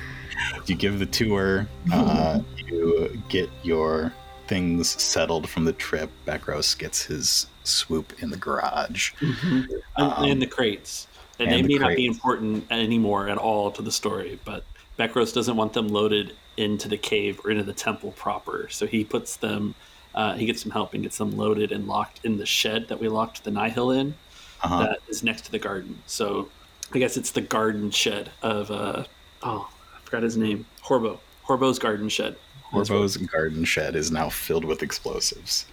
You 0.65 0.75
give 0.75 0.99
the 0.99 1.05
tour. 1.05 1.67
Uh, 1.91 2.39
you 2.67 3.21
get 3.29 3.49
your 3.63 4.13
things 4.47 4.89
settled 5.01 5.49
from 5.49 5.65
the 5.65 5.73
trip. 5.73 6.09
Bekros 6.25 6.77
gets 6.77 7.03
his 7.03 7.47
swoop 7.63 8.13
in 8.21 8.29
the 8.29 8.37
garage. 8.37 9.11
and, 9.21 9.67
Um, 9.97 10.23
and 10.25 10.41
the 10.41 10.47
crates. 10.47 11.07
And, 11.39 11.49
and 11.51 11.57
they 11.57 11.61
the 11.61 11.79
may 11.79 11.87
not 11.87 11.95
be 11.95 12.05
important 12.05 12.65
anymore 12.71 13.27
at 13.27 13.37
all 13.37 13.71
to 13.71 13.81
the 13.81 13.91
story, 13.91 14.39
but 14.45 14.63
Bekros 14.97 15.33
doesn't 15.33 15.55
want 15.57 15.73
them 15.73 15.87
loaded 15.87 16.33
into 16.57 16.87
the 16.87 16.97
cave 16.97 17.39
or 17.43 17.51
into 17.51 17.63
the 17.63 17.73
temple 17.73 18.11
proper. 18.13 18.67
So 18.69 18.85
he 18.87 19.03
puts 19.03 19.35
them, 19.37 19.75
uh, 20.13 20.33
he 20.35 20.45
gets 20.45 20.61
some 20.61 20.71
help 20.71 20.93
and 20.93 21.03
gets 21.03 21.17
them 21.17 21.35
loaded 21.35 21.71
and 21.71 21.87
locked 21.87 22.21
in 22.23 22.37
the 22.37 22.45
shed 22.45 22.87
that 22.87 22.99
we 22.99 23.07
locked 23.09 23.43
the 23.43 23.51
Nihil 23.51 23.91
in 23.91 24.15
Uh-huh. 24.61 24.79
that 24.79 24.99
is 25.09 25.21
next 25.23 25.41
to 25.45 25.51
the 25.51 25.59
garden. 25.59 26.01
So 26.05 26.49
I 26.93 26.99
guess 26.99 27.17
it's 27.17 27.31
the 27.31 27.41
garden 27.41 27.91
shed 27.91 28.31
of, 28.41 28.71
uh, 28.71 29.03
oh, 29.43 29.69
I 29.95 29.99
forgot 30.05 30.23
his 30.23 30.37
name. 30.37 30.65
Horbo. 30.83 31.19
Horbo's 31.45 31.77
garden 31.79 32.07
shed. 32.09 32.37
Horbo's 32.71 33.17
garden 33.17 33.65
shed 33.65 33.95
is 33.95 34.11
now 34.11 34.29
filled 34.29 34.63
with 34.65 34.81
explosives. 34.81 35.65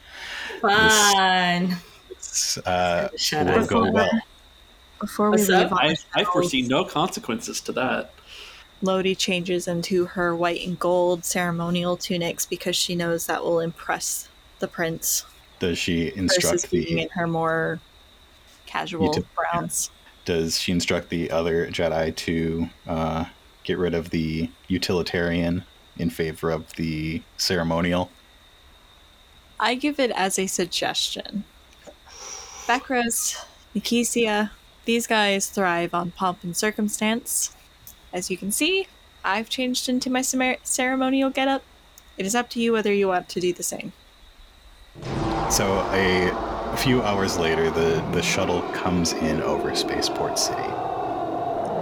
Fun. 0.60 1.76
It's, 2.10 2.58
uh, 2.58 3.08
Shut 3.16 3.46
will 3.46 3.66
go 3.66 3.90
well. 3.90 4.10
Before 5.00 5.30
we 5.30 5.36
What's 5.38 5.48
leave, 5.48 5.72
I, 5.72 5.96
I 6.14 6.24
foresee 6.24 6.62
no 6.62 6.84
consequences 6.84 7.60
to 7.62 7.72
that. 7.72 8.12
Lodi 8.82 9.14
changes 9.14 9.68
into 9.68 10.04
her 10.06 10.34
white 10.34 10.66
and 10.66 10.78
gold 10.78 11.24
ceremonial 11.24 11.96
tunics 11.96 12.44
because 12.44 12.74
she 12.76 12.94
knows 12.96 13.26
that 13.26 13.42
will 13.42 13.60
impress 13.60 14.28
the 14.58 14.68
prince 14.68 15.24
Does 15.60 15.78
she 15.78 16.12
instruct 16.16 16.70
the? 16.70 17.00
in 17.02 17.08
her 17.10 17.26
more 17.26 17.80
casual 18.66 19.14
Util- 19.14 19.24
browns. 19.34 19.90
Does 20.24 20.58
she 20.58 20.72
instruct 20.72 21.08
the 21.08 21.30
other 21.30 21.68
Jedi 21.68 22.14
to 22.16 22.68
uh, 22.86 23.24
get 23.64 23.78
rid 23.78 23.94
of 23.94 24.10
the 24.10 24.50
utilitarian 24.68 25.64
in 25.96 26.10
favor 26.10 26.50
of 26.50 26.72
the 26.74 27.22
ceremonial? 27.36 28.10
I 29.60 29.74
give 29.76 30.00
it 30.00 30.10
as 30.12 30.38
a 30.38 30.46
suggestion. 30.46 31.44
Bekros, 32.66 33.44
Nikisa, 33.74 34.50
these 34.84 35.06
guys 35.06 35.48
thrive 35.48 35.94
on 35.94 36.10
pomp 36.12 36.42
and 36.42 36.56
circumstance. 36.56 37.54
As 38.12 38.30
you 38.30 38.36
can 38.36 38.52
see, 38.52 38.86
I've 39.24 39.48
changed 39.48 39.88
into 39.88 40.10
my 40.10 40.22
ceremonial 40.22 41.30
getup. 41.30 41.62
It 42.18 42.26
is 42.26 42.34
up 42.34 42.50
to 42.50 42.60
you 42.60 42.72
whether 42.72 42.92
you 42.92 43.08
want 43.08 43.28
to 43.30 43.40
do 43.40 43.52
the 43.52 43.62
same. 43.62 43.92
So 45.50 45.80
a 45.92 46.76
few 46.76 47.02
hours 47.02 47.38
later, 47.38 47.70
the, 47.70 48.04
the 48.12 48.22
shuttle 48.22 48.62
comes 48.72 49.12
in 49.12 49.42
over 49.42 49.74
Spaceport 49.74 50.38
City. 50.38 50.62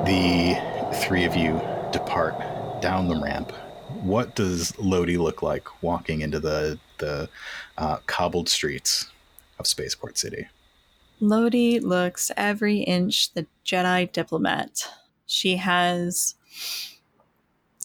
The 0.07 0.57
three 1.03 1.25
of 1.25 1.37
you 1.37 1.61
depart 1.93 2.81
down 2.81 3.09
the 3.09 3.21
ramp. 3.21 3.53
What 4.03 4.35
does 4.35 4.79
Lodi 4.79 5.17
look 5.17 5.43
like 5.43 5.83
walking 5.83 6.21
into 6.21 6.41
the 6.41 6.79
the 6.99 7.29
uh, 7.77 7.99
cobbled 8.07 8.49
streets 8.49 9.11
of 9.59 9.67
Spaceport 9.67 10.17
City? 10.17 10.49
Lodi 11.21 11.81
looks 11.81 12.31
every 12.37 12.79
inch 12.79 13.33
the 13.35 13.47
Jedi 13.65 14.11
diplomat. 14.11 14.89
She 15.31 15.59
has 15.59 16.35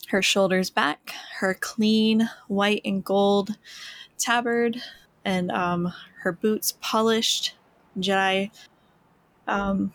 her 0.08 0.24
shoulders 0.24 0.72
back, 0.72 1.14
her 1.38 1.54
clean 1.54 2.28
white 2.48 2.82
and 2.84 3.04
gold 3.04 3.56
tabard, 4.18 4.82
and 5.24 5.52
um, 5.52 5.94
her 6.22 6.32
boots 6.32 6.76
polished, 6.82 7.54
Jedi 8.00 8.50
um, 9.48 9.94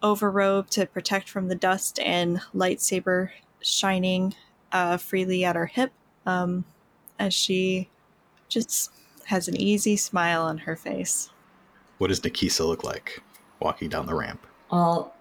overrobe 0.00 0.70
to 0.70 0.86
protect 0.86 1.28
from 1.28 1.48
the 1.48 1.56
dust, 1.56 1.98
and 1.98 2.40
lightsaber 2.54 3.30
shining 3.60 4.34
uh, 4.70 4.96
freely 4.96 5.44
at 5.44 5.56
her 5.56 5.66
hip 5.66 5.90
um, 6.24 6.64
as 7.18 7.34
she 7.34 7.90
just 8.48 8.92
has 9.24 9.48
an 9.48 9.56
easy 9.56 9.96
smile 9.96 10.42
on 10.42 10.56
her 10.58 10.76
face. 10.76 11.30
What 11.98 12.08
does 12.08 12.20
Nikisa 12.20 12.64
look 12.64 12.84
like 12.84 13.20
walking 13.58 13.88
down 13.88 14.06
the 14.06 14.14
ramp? 14.14 14.46
Well, 14.70 15.12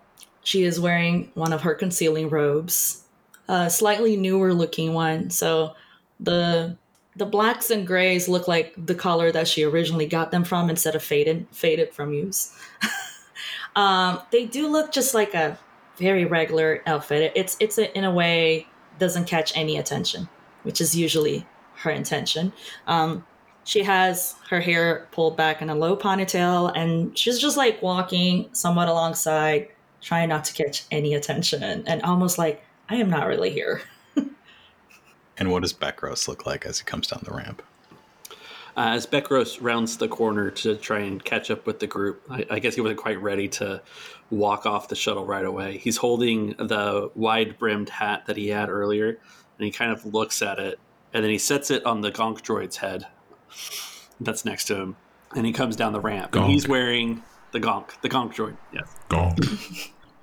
she 0.44 0.64
is 0.64 0.80
wearing 0.80 1.32
one 1.34 1.54
of 1.54 1.62
her 1.62 1.76
concealing 1.76 2.30
robes, 2.30 3.04
a 3.48 3.70
slightly 3.70 4.18
newer 4.18 4.54
looking 4.54 4.94
one. 4.94 5.30
So 5.30 5.76
the 6.20 6.78
the 7.18 7.26
blacks 7.26 7.70
and 7.70 7.86
grays 7.86 8.30
look 8.30 8.48
like 8.48 8.74
the 8.78 8.96
color 8.96 9.32
that 9.32 9.48
she 9.48 9.64
originally 9.64 10.06
got 10.06 10.32
them 10.32 10.44
from 10.44 10.70
instead 10.70 10.96
of 10.96 11.04
faded 11.04 11.48
faded 11.52 11.94
from 11.94 12.14
use. 12.14 12.56
um, 13.76 14.22
they 14.32 14.46
do 14.46 14.68
look 14.68 14.92
just 14.92 15.14
like 15.14 15.34
a 15.34 15.58
very 15.98 16.26
regular 16.26 16.82
outfit. 16.86 17.32
It's 17.36 17.58
it's 17.60 17.78
a, 17.78 17.96
in 17.98 18.04
a 18.04 18.12
way 18.12 18.68
doesn't 19.00 19.26
catch 19.26 19.56
any 19.56 19.78
attention, 19.78 20.30
which 20.64 20.80
is 20.80 20.96
usually 20.96 21.46
her 21.76 21.92
intention. 21.92 22.54
Um, 22.88 23.26
she 23.64 23.84
has 23.84 24.36
her 24.50 24.60
hair 24.60 25.08
pulled 25.12 25.38
back 25.38 25.62
in 25.62 25.70
a 25.70 25.76
low 25.76 25.96
ponytail, 25.96 26.72
and 26.76 27.18
she's 27.18 27.40
just 27.40 27.58
like 27.58 27.82
walking 27.82 28.50
somewhat 28.54 28.88
alongside, 28.88 29.70
trying 30.02 30.30
not 30.30 30.44
to 30.46 30.54
catch 30.54 30.86
any 30.92 31.14
attention, 31.14 31.64
and 31.64 32.02
almost 32.04 32.38
like 32.38 32.64
I 32.90 32.96
am 32.96 33.10
not 33.10 33.28
really 33.28 33.52
here. 33.52 33.82
And 35.38 35.50
what 35.50 35.64
does 35.64 35.74
Bekros 35.74 36.28
look 36.28 36.46
like 36.46 36.68
as 36.68 36.78
he 36.78 36.86
comes 36.86 37.08
down 37.08 37.24
the 37.24 37.34
ramp? 37.34 37.64
Uh, 38.78 38.92
as 38.94 39.08
Bekros 39.08 39.58
rounds 39.60 39.98
the 39.98 40.08
corner 40.08 40.52
to 40.52 40.76
try 40.76 41.00
and 41.00 41.24
catch 41.24 41.50
up 41.50 41.66
with 41.66 41.80
the 41.80 41.88
group, 41.88 42.22
I, 42.30 42.46
I 42.50 42.60
guess 42.60 42.76
he 42.76 42.82
wasn't 42.82 43.00
quite 43.00 43.20
ready 43.20 43.48
to 43.50 43.82
walk 44.30 44.68
off 44.68 44.88
the 44.88 44.96
shuttle 44.96 45.26
right 45.26 45.44
away. 45.44 45.78
He's 45.80 45.98
holding 45.98 46.50
the 46.58 47.10
wide 47.16 47.58
brimmed 47.58 47.90
hat 47.90 48.28
that 48.28 48.38
he 48.38 48.50
had 48.50 48.70
earlier, 48.70 49.10
and 49.10 49.66
he 49.66 49.72
kind 49.72 49.92
of 49.92 50.06
looks 50.06 50.44
at 50.44 50.60
it, 50.60 50.80
and 51.12 51.24
then 51.24 51.32
he 51.32 51.40
sets 51.40 51.72
it 51.72 51.86
on 51.88 52.02
the 52.02 52.12
Gonk 52.12 52.42
droid's 52.42 52.78
head 52.78 53.08
that's 54.20 54.46
next 54.46 54.66
to 54.66 54.76
him, 54.76 54.96
and 55.36 55.46
he 55.46 55.52
comes 55.52 55.76
down 55.76 55.92
the 55.92 56.00
ramp. 56.00 56.36
And 56.36 56.46
he's 56.46 56.68
wearing 56.68 57.24
the 57.52 57.60
Gonk, 57.60 58.00
the 58.02 58.10
Gonk 58.10 58.34
droid, 58.34 58.58
yes. 58.74 58.96
Go. 59.10 59.36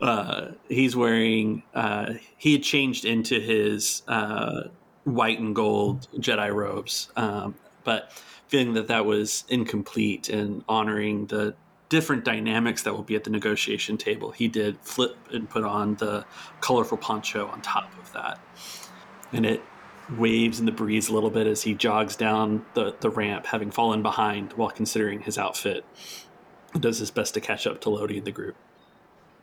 uh, 0.01 0.53
he's 0.69 0.97
wearing 0.97 1.63
uh, 1.75 2.15
he 2.37 2.53
had 2.53 2.63
changed 2.63 3.05
into 3.05 3.41
his 3.41 4.03
uh, 4.09 4.65
white 5.05 5.39
and 5.39 5.55
gold 5.55 6.09
Jedi 6.17 6.53
robes, 6.53 7.11
um, 7.17 7.55
but 7.85 8.13
feeling 8.49 8.75
that 8.75 8.89
that 8.89 9.05
was 9.05 9.45
incomplete 9.49 10.29
and 10.29 10.65
honoring 10.69 11.27
the 11.27 11.55
different 11.89 12.25
dynamics 12.25 12.83
that 12.83 12.95
will 12.95 13.03
be 13.03 13.15
at 13.15 13.25
the 13.25 13.31
negotiation 13.31 13.97
table, 13.97 14.31
he 14.31 14.49
did 14.49 14.79
flip 14.83 15.17
and 15.33 15.49
put 15.49 15.65
on 15.65 15.95
the 15.97 16.25
colorful 16.61 16.99
poncho 16.99 17.47
on 17.49 17.61
top 17.63 17.91
of 17.99 18.13
that, 18.13 18.39
and 19.33 19.47
it 19.47 19.63
waves 20.17 20.59
in 20.59 20.67
the 20.67 20.73
breeze 20.73 21.09
a 21.09 21.15
little 21.15 21.31
bit 21.31 21.47
as 21.47 21.63
he 21.63 21.75
jogs 21.75 22.17
down 22.17 22.65
the, 22.75 22.95
the 23.01 23.11
ramp, 23.11 23.47
having 23.47 23.71
fallen 23.71 24.03
behind 24.03 24.53
while 24.55 24.71
considering 24.71 25.21
his 25.21 25.37
outfit. 25.37 25.85
He 26.73 26.79
does 26.79 26.99
his 26.99 27.11
best 27.11 27.35
to 27.35 27.41
catch 27.41 27.67
up 27.67 27.81
to 27.83 27.91
Lodi 27.91 28.19
and 28.19 28.27
the 28.27 28.33
group. 28.33 28.57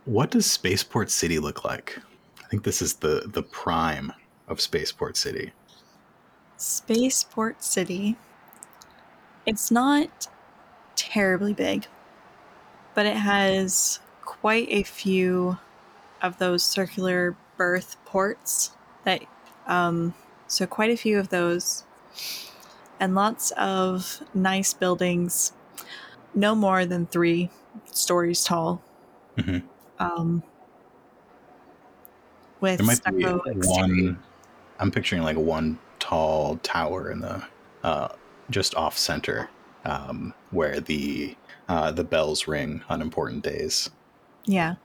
What 0.04 0.30
does 0.30 0.48
Spaceport 0.48 1.10
City 1.10 1.38
look 1.38 1.64
like? 1.64 1.98
I 2.44 2.48
think 2.48 2.62
this 2.62 2.80
is 2.80 2.94
the 2.94 3.22
the 3.26 3.42
prime 3.42 4.12
of 4.46 4.60
Spaceport 4.60 5.16
City. 5.16 5.52
Spaceport 6.56 7.62
City. 7.62 8.16
It's 9.44 9.70
not 9.70 10.28
terribly 10.94 11.52
big, 11.52 11.86
but 12.94 13.06
it 13.06 13.16
has 13.16 14.00
quite 14.24 14.68
a 14.70 14.82
few 14.82 15.58
of 16.22 16.38
those 16.38 16.64
circular 16.64 17.36
berth 17.56 17.96
ports 18.04 18.72
that 19.04 19.22
um 19.66 20.14
so 20.46 20.66
quite 20.66 20.90
a 20.90 20.96
few 20.96 21.18
of 21.18 21.28
those 21.30 21.84
and 22.98 23.14
lots 23.14 23.50
of 23.52 24.22
nice 24.34 24.72
buildings 24.72 25.52
no 26.36 26.54
more 26.54 26.86
than 26.86 27.06
3 27.06 27.50
stories 27.92 28.44
tall. 28.44 28.82
Mhm. 29.36 29.62
Um 29.98 30.42
with 32.60 32.78
There 32.78 32.86
might 32.86 33.04
be 33.04 33.22
stucco 33.22 33.42
one. 33.66 34.18
I'm 34.78 34.90
picturing 34.90 35.22
like 35.22 35.36
one 35.36 35.78
tall 35.98 36.56
tower 36.58 37.10
in 37.10 37.20
the 37.20 37.42
uh, 37.82 38.08
just 38.50 38.74
off 38.74 38.96
center 38.96 39.48
um, 39.84 40.34
where 40.50 40.80
the 40.80 41.36
uh, 41.68 41.90
the 41.92 42.04
bells 42.04 42.46
ring 42.46 42.82
on 42.88 43.02
important 43.02 43.42
days. 43.42 43.90
Yeah. 44.44 44.76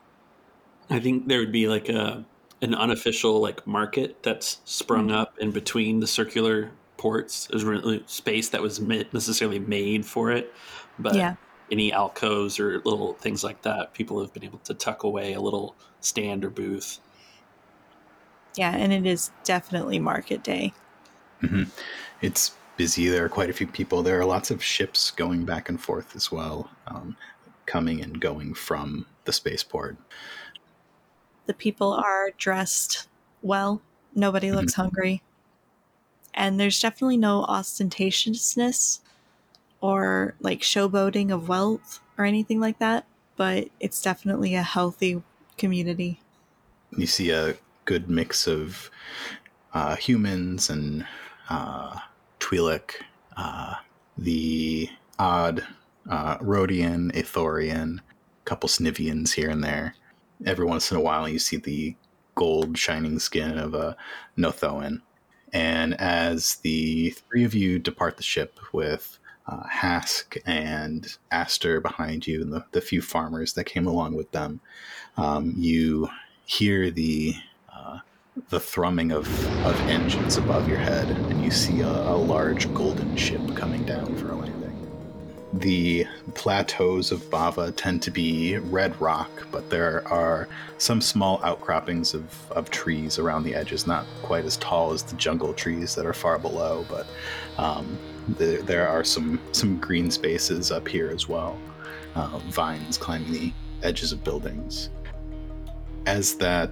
I 0.90 1.00
think 1.00 1.28
there 1.28 1.40
would 1.40 1.52
be 1.52 1.68
like 1.68 1.90
a 1.90 2.26
an 2.62 2.76
unofficial 2.76 3.40
like 3.42 3.66
market 3.66 4.22
that's 4.24 4.62
sprung 4.66 5.12
up 5.12 5.38
in 5.40 5.52
between 5.52 6.00
the 6.00 6.08
circular 6.08 6.72
ports. 7.02 7.48
There's 7.48 7.64
really 7.64 8.04
space 8.06 8.50
that 8.50 8.62
was 8.62 8.80
necessarily 8.80 9.58
made 9.58 10.06
for 10.06 10.30
it, 10.32 10.54
but 11.00 11.16
Yeah. 11.16 11.36
any 11.72 11.92
alcoves 11.92 12.60
or 12.60 12.78
little 12.86 13.14
things 13.16 13.44
like 13.44 13.64
that, 13.64 13.94
people 13.96 14.22
have 14.22 14.32
been 14.34 14.44
able 14.44 14.60
to 14.60 14.76
tuck 14.76 15.04
away 15.04 15.34
a 15.34 15.42
little 15.42 15.76
stand 16.02 16.46
or 16.46 16.52
booth. 16.52 17.00
Yeah, 18.56 18.76
and 18.76 18.94
it 18.94 19.06
is 19.08 19.32
definitely 19.44 19.98
market 20.00 20.44
day. 20.44 20.74
hmm 21.40 21.64
It's 22.22 22.52
busy. 22.78 23.08
There 23.08 23.26
are 23.26 23.30
quite 23.30 23.50
a 23.50 23.54
few 23.54 23.68
people. 23.68 24.04
There 24.04 24.20
are 24.20 24.26
lots 24.26 24.52
of 24.52 24.64
ships 24.64 25.10
going 25.12 25.46
back 25.46 25.70
and 25.70 25.82
forth 25.82 26.16
as 26.16 26.32
well, 26.32 26.70
um, 26.88 27.16
coming 27.66 28.02
and 28.02 28.20
going 28.22 28.54
from 28.54 29.08
the 29.26 29.34
spaceport. 29.34 29.98
The 31.46 31.54
people 31.54 31.94
are 31.94 32.32
dressed 32.38 33.08
well. 33.42 33.82
Nobody 34.14 34.52
looks 34.52 34.74
hungry. 34.74 35.24
And 36.34 36.60
there's 36.60 36.80
definitely 36.80 37.18
no 37.18 37.46
ostentatiousness 37.48 39.00
or 39.82 40.36
like 40.40 40.62
showboating 40.62 41.32
of 41.32 41.50
wealth 41.50 42.00
or 42.18 42.26
anything 42.26 42.60
like 42.60 42.80
that, 42.80 43.06
but 43.36 43.68
it's 43.80 44.02
definitely 44.02 44.56
a 44.56 44.62
healthy 44.62 45.22
community. 45.58 46.22
You 46.98 47.08
see 47.08 47.32
a 47.32 47.56
good 47.86 48.10
mix 48.10 48.48
of 48.48 48.90
uh, 49.74 49.96
humans 49.96 50.70
and 50.70 51.06
uh, 51.50 51.98
Twi'lek, 52.40 52.94
uh, 53.36 53.76
the 54.18 54.90
odd 55.18 55.66
uh, 56.10 56.38
Rodian, 56.38 57.12
Ithorian, 57.14 58.00
a 58.00 58.46
couple 58.46 58.70
Snivians 58.70 59.34
here 59.34 59.50
and 59.50 59.64
there. 59.64 59.96
Every 60.46 60.66
once 60.66 60.92
in 60.92 60.98
a 60.98 61.02
while, 61.02 61.28
you 61.28 61.40
see 61.40 61.58
the 61.58 61.96
gold 62.36 62.78
shining 62.78 63.20
skin 63.20 63.58
of 63.58 63.74
a 63.74 63.96
Nothoan. 64.38 65.02
And 65.54 66.00
as 66.00 66.56
the 66.58 67.12
three 67.12 67.44
of 67.44 67.54
you 67.54 67.80
depart 67.80 68.18
the 68.18 68.24
ship 68.24 68.60
with 68.72 69.20
uh, 69.48 69.64
Hask 69.68 70.38
and 70.46 71.18
Aster 71.32 71.82
behind 71.82 72.28
you 72.28 72.42
and 72.42 72.54
the, 72.54 72.66
the 72.72 72.82
few 72.82 73.02
farmers 73.02 73.54
that 73.54 73.66
came 73.66 73.88
along 73.88 74.16
with 74.16 74.32
them, 74.32 74.62
um, 75.18 75.54
you 75.58 76.10
hear 76.46 76.92
the 76.92 77.36
uh, 77.74 78.00
the 78.50 78.60
thrumming 78.60 79.12
of, 79.12 79.28
of 79.66 79.78
engines 79.82 80.38
above 80.38 80.68
your 80.68 80.78
head, 80.78 81.10
and 81.10 81.44
you 81.44 81.52
see 81.52 81.82
a, 81.82 81.88
a 81.88 82.16
large 82.16 82.74
golden 82.74 83.16
ship 83.18 83.42
coming 83.56 83.84
down 83.84 84.16
landing. 84.16 84.51
The 85.54 86.08
plateaus 86.34 87.12
of 87.12 87.30
Bavva 87.30 87.74
tend 87.76 88.02
to 88.04 88.12
be 88.12 88.58
red 88.58 89.00
rock, 89.02 89.30
but 89.52 89.70
there 89.70 90.08
are 90.08 90.48
some 90.78 91.02
small 91.02 91.42
outcroppings 91.44 92.14
of, 92.14 92.52
of 92.52 92.70
trees 92.70 93.20
around 93.20 93.44
the 93.44 93.54
edges, 93.54 93.86
not 93.86 94.06
quite 94.24 94.46
as 94.46 94.56
tall 94.58 94.94
as 94.94 95.04
the 95.04 95.16
jungle 95.18 95.54
trees 95.54 95.94
that 95.96 96.06
are 96.06 96.14
far 96.14 96.40
below, 96.40 96.86
but 96.90 97.06
um, 97.58 97.98
the, 98.38 98.64
there 98.66 98.88
are 98.88 99.04
some, 99.04 99.42
some 99.52 99.78
green 99.78 100.10
spaces 100.10 100.72
up 100.72 100.88
here 100.88 101.10
as 101.10 101.28
well. 101.28 101.60
Uh, 102.16 102.40
vines 102.50 102.98
climbing 102.98 103.32
the 103.34 103.54
edges 103.84 104.14
of 104.14 104.24
buildings. 104.24 104.90
As 106.06 106.36
that 106.36 106.72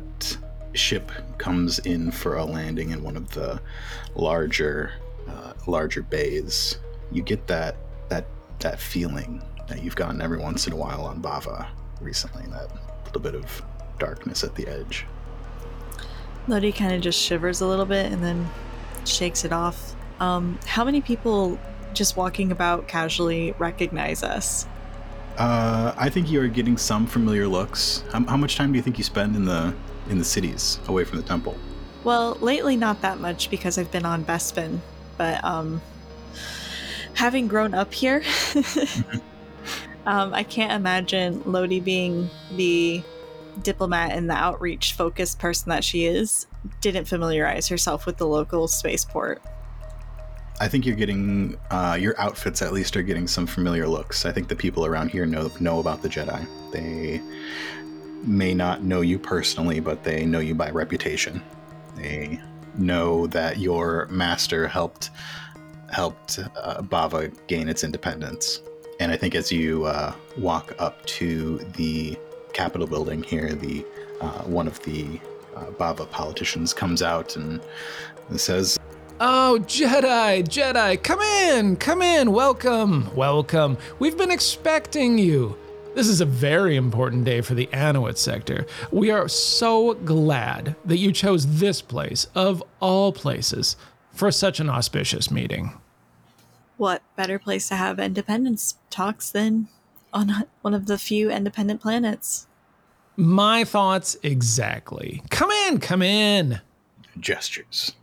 ship 0.73 1.11
comes 1.37 1.79
in 1.79 2.11
for 2.11 2.37
a 2.37 2.45
landing 2.45 2.91
in 2.91 3.03
one 3.03 3.17
of 3.17 3.29
the 3.31 3.59
larger 4.15 4.93
uh, 5.27 5.53
larger 5.67 6.01
bays, 6.01 6.79
you 7.11 7.21
get 7.21 7.45
that 7.47 7.75
that 8.59 8.79
feeling 8.79 9.41
that 9.67 9.83
you've 9.83 9.95
gotten 9.95 10.21
every 10.21 10.37
once 10.37 10.67
in 10.67 10.73
a 10.73 10.75
while 10.75 11.01
on 11.01 11.21
Bavva 11.21 11.67
recently. 12.01 12.43
That 12.47 12.69
little 13.05 13.21
bit 13.21 13.35
of 13.35 13.61
darkness 13.97 14.43
at 14.43 14.55
the 14.55 14.67
edge. 14.67 15.05
Lodi 16.47 16.71
kind 16.71 16.93
of 16.93 17.01
just 17.01 17.19
shivers 17.19 17.61
a 17.61 17.67
little 17.67 17.85
bit 17.85 18.11
and 18.11 18.23
then 18.23 18.49
shakes 19.05 19.45
it 19.45 19.51
off. 19.51 19.95
Um, 20.19 20.59
how 20.65 20.83
many 20.83 21.01
people 21.01 21.59
just 21.93 22.17
walking 22.17 22.51
about 22.51 22.87
casually 22.87 23.53
recognize 23.59 24.23
us? 24.23 24.67
Uh, 25.37 25.93
I 25.97 26.09
think 26.09 26.29
you 26.29 26.41
are 26.41 26.47
getting 26.47 26.77
some 26.77 27.07
familiar 27.07 27.47
looks. 27.47 28.03
How, 28.11 28.23
how 28.25 28.37
much 28.37 28.57
time 28.57 28.71
do 28.71 28.77
you 28.77 28.83
think 28.83 28.97
you 28.97 29.03
spend 29.03 29.35
in 29.35 29.45
the 29.45 29.73
in 30.09 30.17
the 30.17 30.25
cities 30.25 30.79
away 30.87 31.03
from 31.03 31.17
the 31.17 31.23
temple? 31.23 31.55
Well, 32.03 32.35
lately 32.41 32.75
not 32.75 33.01
that 33.01 33.19
much 33.19 33.49
because 33.49 33.77
I've 33.77 33.91
been 33.91 34.05
on 34.05 34.25
Bespin, 34.25 34.79
but 35.17 35.43
um, 35.43 35.81
having 37.19 37.49
grown 37.49 37.73
up 37.73 37.93
here, 37.93 38.23
um, 40.05 40.33
I 40.33 40.43
can't 40.43 40.71
imagine 40.71 41.43
Lodi 41.45 41.81
being 41.81 42.29
the 42.55 43.03
diplomat 43.61 44.13
and 44.13 44.29
the 44.29 44.35
outreach 44.35 44.93
focused 44.93 45.37
person 45.37 45.69
that 45.69 45.83
she 45.83 46.05
is, 46.05 46.47
didn't 46.79 47.05
familiarize 47.05 47.67
herself 47.67 48.05
with 48.05 48.15
the 48.15 48.25
local 48.25 48.69
spaceport. 48.69 49.41
I 50.61 50.69
think 50.69 50.85
you're 50.85 50.95
getting 50.95 51.57
uh, 51.71 51.97
your 51.99 52.17
outfits 52.21 52.61
at 52.61 52.71
least 52.71 52.95
are 52.95 53.03
getting 53.03 53.27
some 53.27 53.45
familiar 53.45 53.85
looks. 53.85 54.25
I 54.25 54.31
think 54.31 54.47
the 54.47 54.55
people 54.55 54.85
around 54.85 55.09
here 55.09 55.25
know 55.25 55.51
know 55.59 55.79
about 55.79 56.01
the 56.01 56.07
Jedi. 56.07 56.47
They 56.71 57.21
may 58.23 58.53
not 58.53 58.83
know 58.83 59.01
you 59.01 59.19
personally, 59.19 59.81
but 59.81 60.05
they 60.05 60.25
know 60.25 60.39
you 60.39 60.55
by 60.55 60.69
reputation. 60.69 61.43
They 61.97 62.39
know 62.77 63.27
that 63.27 63.57
your 63.57 64.07
master 64.09 64.69
helped 64.69 65.09
helped 65.91 66.39
uh, 66.39 66.81
Bavva 66.81 67.31
gain 67.47 67.69
its 67.69 67.83
independence. 67.83 68.61
And 68.99 69.11
I 69.11 69.17
think 69.17 69.35
as 69.35 69.51
you 69.51 69.85
uh, 69.85 70.13
walk 70.37 70.73
up 70.79 71.05
to 71.05 71.57
the 71.75 72.17
Capitol 72.53 72.87
building 72.87 73.23
here, 73.23 73.53
the 73.53 73.85
uh, 74.21 74.43
one 74.43 74.67
of 74.67 74.81
the 74.83 75.19
uh, 75.55 75.65
Bavva 75.71 76.09
politicians 76.11 76.73
comes 76.73 77.01
out 77.01 77.35
and 77.35 77.61
says, 78.35 78.77
Oh, 79.21 79.59
Jedi, 79.63 80.43
Jedi, 80.45 81.01
come 81.03 81.19
in, 81.19 81.75
come 81.75 82.01
in, 82.01 82.31
welcome, 82.31 83.13
welcome. 83.15 83.77
We've 83.99 84.17
been 84.17 84.31
expecting 84.31 85.17
you. 85.17 85.57
This 85.95 86.07
is 86.07 86.21
a 86.21 86.25
very 86.25 86.77
important 86.77 87.25
day 87.25 87.41
for 87.41 87.53
the 87.53 87.67
Anuit 87.73 88.17
sector. 88.17 88.65
We 88.91 89.11
are 89.11 89.27
so 89.27 89.95
glad 89.95 90.75
that 90.85 90.97
you 90.97 91.11
chose 91.11 91.59
this 91.59 91.81
place, 91.81 92.27
of 92.35 92.63
all 92.79 93.11
places, 93.11 93.75
for 94.19 94.31
such 94.31 94.59
an 94.59 94.69
auspicious 94.69 95.31
meeting. 95.31 95.71
What 96.75 97.01
better 97.15 97.39
place 97.39 97.69
to 97.69 97.75
have 97.75 97.99
independence 97.99 98.75
talks 98.89 99.29
than 99.29 99.69
on 100.11 100.43
one 100.61 100.73
of 100.73 100.87
the 100.87 100.97
few 100.97 101.31
independent 101.31 101.79
planets? 101.79 102.45
My 103.15 103.63
thoughts 103.63 104.17
exactly. 104.21 105.23
Come 105.29 105.51
in, 105.51 105.79
come 105.79 106.01
in. 106.01 106.59
gestures. 107.21 107.93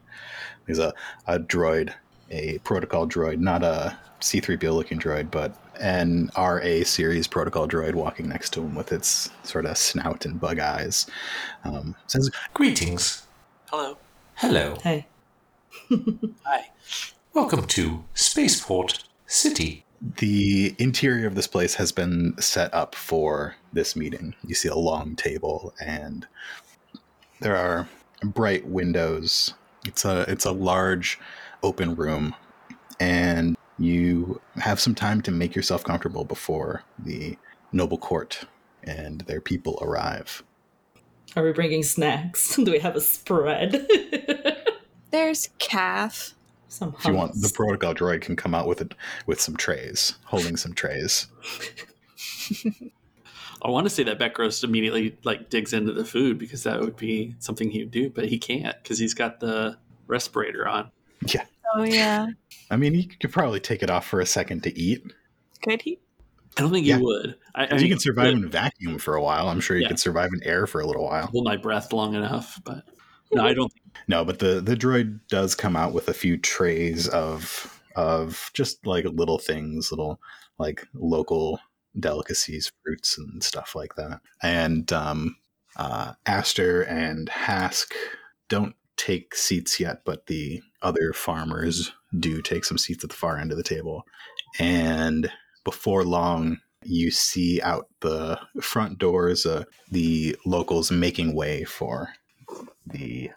There's 0.64 0.78
a, 0.78 0.94
a 1.26 1.38
droid, 1.38 1.92
a 2.30 2.58
protocol 2.64 3.06
droid, 3.06 3.38
not 3.38 3.62
a 3.62 3.96
C3PO 4.20 4.72
looking 4.74 4.98
droid, 4.98 5.30
but 5.30 5.54
an 5.78 6.30
RA 6.34 6.82
series 6.82 7.26
protocol 7.26 7.68
droid 7.68 7.94
walking 7.94 8.26
next 8.26 8.54
to 8.54 8.62
him 8.62 8.74
with 8.74 8.90
its 8.90 9.28
sort 9.42 9.66
of 9.66 9.76
snout 9.76 10.24
and 10.24 10.40
bug 10.40 10.60
eyes. 10.60 11.06
Um, 11.64 11.94
says, 12.06 12.30
Greetings. 12.54 13.26
Hello. 13.70 13.98
Hello. 14.36 14.78
Hey. 14.82 15.06
Hi. 16.44 16.70
Welcome 17.32 17.66
to 17.66 18.04
Spaceport 18.14 19.04
City. 19.26 19.84
The 20.18 20.74
interior 20.78 21.26
of 21.26 21.34
this 21.34 21.46
place 21.46 21.74
has 21.74 21.92
been 21.92 22.34
set 22.38 22.72
up 22.74 22.94
for 22.94 23.56
this 23.72 23.96
meeting. 23.96 24.34
You 24.46 24.54
see 24.54 24.68
a 24.68 24.74
long 24.74 25.16
table, 25.16 25.74
and 25.80 26.26
there 27.40 27.56
are 27.56 27.88
bright 28.22 28.66
windows. 28.66 29.54
It's 29.86 30.04
a 30.04 30.22
it's 30.28 30.44
a 30.44 30.52
large 30.52 31.18
open 31.62 31.94
room, 31.94 32.34
and 33.00 33.56
you 33.78 34.40
have 34.56 34.80
some 34.80 34.94
time 34.94 35.20
to 35.22 35.30
make 35.30 35.54
yourself 35.54 35.84
comfortable 35.84 36.24
before 36.24 36.82
the 36.98 37.36
noble 37.72 37.98
court 37.98 38.46
and 38.82 39.22
their 39.22 39.40
people 39.40 39.78
arrive. 39.82 40.42
Are 41.34 41.44
we 41.44 41.52
bringing 41.52 41.82
snacks? 41.82 42.56
Do 42.56 42.70
we 42.70 42.78
have 42.78 42.96
a 42.96 43.00
spread? 43.00 43.86
There's 45.10 45.48
caf. 45.58 46.34
Some 46.68 46.94
If 46.98 47.06
you 47.06 47.14
want, 47.14 47.32
the 47.34 47.50
protocol 47.54 47.94
droid 47.94 48.20
can 48.22 48.36
come 48.36 48.54
out 48.54 48.66
with 48.66 48.80
it 48.80 48.94
with 49.26 49.40
some 49.40 49.56
trays, 49.56 50.16
holding 50.24 50.56
some 50.56 50.74
trays. 50.74 51.26
I 53.62 53.70
want 53.70 53.86
to 53.86 53.90
say 53.90 54.02
that 54.04 54.18
Bekros 54.18 54.62
immediately 54.62 55.16
like 55.24 55.48
digs 55.48 55.72
into 55.72 55.92
the 55.92 56.04
food 56.04 56.38
because 56.38 56.62
that 56.64 56.80
would 56.80 56.96
be 56.96 57.34
something 57.38 57.70
he 57.70 57.80
would 57.80 57.90
do, 57.90 58.10
but 58.10 58.26
he 58.28 58.38
can't 58.38 58.76
because 58.82 58.98
he's 58.98 59.14
got 59.14 59.40
the 59.40 59.78
respirator 60.06 60.68
on. 60.68 60.90
Yeah, 61.26 61.44
Oh 61.74 61.82
yeah. 61.84 62.26
I 62.70 62.76
mean, 62.76 62.94
you 62.94 63.06
could 63.06 63.32
probably 63.32 63.60
take 63.60 63.82
it 63.82 63.90
off 63.90 64.06
for 64.06 64.20
a 64.20 64.26
second 64.26 64.62
to 64.64 64.78
eat. 64.78 65.02
Could 65.62 65.82
he? 65.82 66.00
I 66.58 66.62
don't 66.62 66.72
think 66.72 66.86
Yeah. 66.86 66.96
he 66.98 67.02
would. 67.02 67.36
I, 67.54 67.62
I 67.66 67.74
If 67.76 67.82
you 67.82 67.88
can 67.88 67.98
survive 67.98 68.26
could 68.34 68.38
in 68.38 68.44
a 68.44 68.48
vacuum 68.48 68.98
for 68.98 69.14
a 69.14 69.22
while, 69.22 69.48
I'm 69.48 69.60
sure 69.60 69.76
you 69.76 69.82
Yeah. 69.82 69.88
could 69.88 70.00
survive 70.00 70.30
in 70.34 70.42
air 70.46 70.66
for 70.66 70.80
a 70.80 70.86
little 70.86 71.04
while. 71.04 71.26
hold 71.28 71.44
my 71.44 71.56
breath 71.56 71.92
long 71.92 72.14
enough, 72.14 72.60
but 72.64 72.84
no, 73.32 73.44
I 73.44 73.54
don't. 73.54 73.72
No, 74.08 74.24
but 74.24 74.38
the 74.38 74.60
the 74.60 74.76
droid 74.76 75.20
does 75.28 75.54
come 75.54 75.76
out 75.76 75.92
with 75.92 76.08
a 76.08 76.14
few 76.14 76.36
trays 76.36 77.08
of 77.08 77.82
of 77.96 78.50
just 78.54 78.86
like 78.86 79.04
little 79.04 79.38
things, 79.38 79.90
little 79.90 80.20
like 80.58 80.86
local 80.94 81.60
delicacies, 81.98 82.70
fruits, 82.84 83.18
and 83.18 83.42
stuff 83.42 83.74
like 83.74 83.94
that. 83.96 84.20
And 84.42 84.92
um, 84.92 85.36
uh, 85.76 86.12
Aster 86.26 86.82
and 86.82 87.28
Hask 87.28 87.94
don't 88.48 88.74
take 88.96 89.34
seats 89.34 89.80
yet, 89.80 90.02
but 90.04 90.26
the 90.26 90.62
other 90.82 91.12
farmers 91.12 91.92
do 92.18 92.40
take 92.40 92.64
some 92.64 92.78
seats 92.78 93.04
at 93.04 93.10
the 93.10 93.16
far 93.16 93.38
end 93.38 93.50
of 93.50 93.58
the 93.58 93.64
table. 93.64 94.04
And 94.58 95.30
before 95.64 96.04
long, 96.04 96.58
you 96.82 97.10
see 97.10 97.60
out 97.62 97.88
the 98.00 98.38
front 98.60 98.98
doors 98.98 99.44
uh, 99.44 99.64
the 99.90 100.36
locals 100.46 100.90
making 100.90 101.34
way 101.34 101.64
for 101.64 102.10
the 102.86 103.30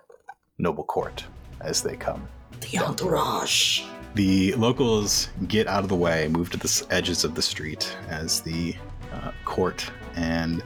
noble 0.58 0.84
court 0.84 1.26
as 1.62 1.82
they 1.82 1.96
come. 1.96 2.28
The 2.72 2.80
entourage. 2.80 3.84
The 4.16 4.54
locals 4.56 5.30
get 5.48 5.68
out 5.68 5.84
of 5.84 5.90
the 5.90 5.96
way, 5.96 6.28
move 6.28 6.50
to 6.52 6.58
the 6.58 6.88
edges 6.90 7.24
of 7.24 7.36
the 7.36 7.42
street 7.42 7.96
as 8.08 8.42
the 8.42 8.76
uh, 9.14 9.32
court 9.46 9.90
and 10.16 10.64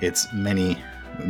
its 0.00 0.26
many 0.32 0.78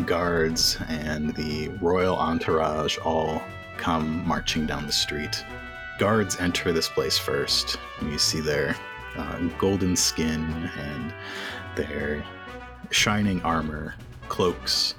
guards 0.04 0.78
and 0.88 1.34
the 1.34 1.68
royal 1.80 2.16
entourage 2.16 2.98
all 2.98 3.42
come 3.76 4.26
marching 4.26 4.66
down 4.66 4.86
the 4.86 4.92
street. 4.92 5.44
Guards 5.98 6.38
enter 6.40 6.72
this 6.72 6.88
place 6.88 7.16
first. 7.16 7.78
You 8.02 8.18
see 8.18 8.40
their 8.40 8.76
uh, 9.16 9.38
golden 9.58 9.96
skin 9.96 10.70
and 10.78 11.14
their 11.74 12.24
shining 12.90 13.40
armor, 13.42 13.94
cloaks, 14.28 14.94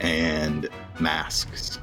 and 0.00 0.68
masks. 1.00 1.78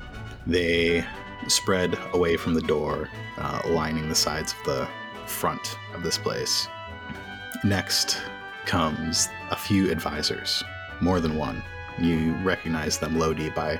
They 0.48 1.06
spread 1.48 1.98
away 2.14 2.38
from 2.38 2.54
the 2.54 2.62
door, 2.62 3.10
uh, 3.38 3.62
lining 3.68 4.10
the 4.10 4.16
sides 4.16 4.54
of 4.54 4.66
the 4.66 4.88
front 5.26 5.78
of 5.94 6.04
this 6.04 6.18
place. 6.18 6.68
Next 7.64 8.22
comes 8.66 9.28
a 9.50 9.56
few 9.56 9.92
advisors, 9.92 10.64
more 11.00 11.20
than 11.20 11.36
one. 11.36 11.64
You 12.00 12.34
recognize 12.38 12.98
them, 12.98 13.20
Lodi, 13.20 13.50
by 13.50 13.80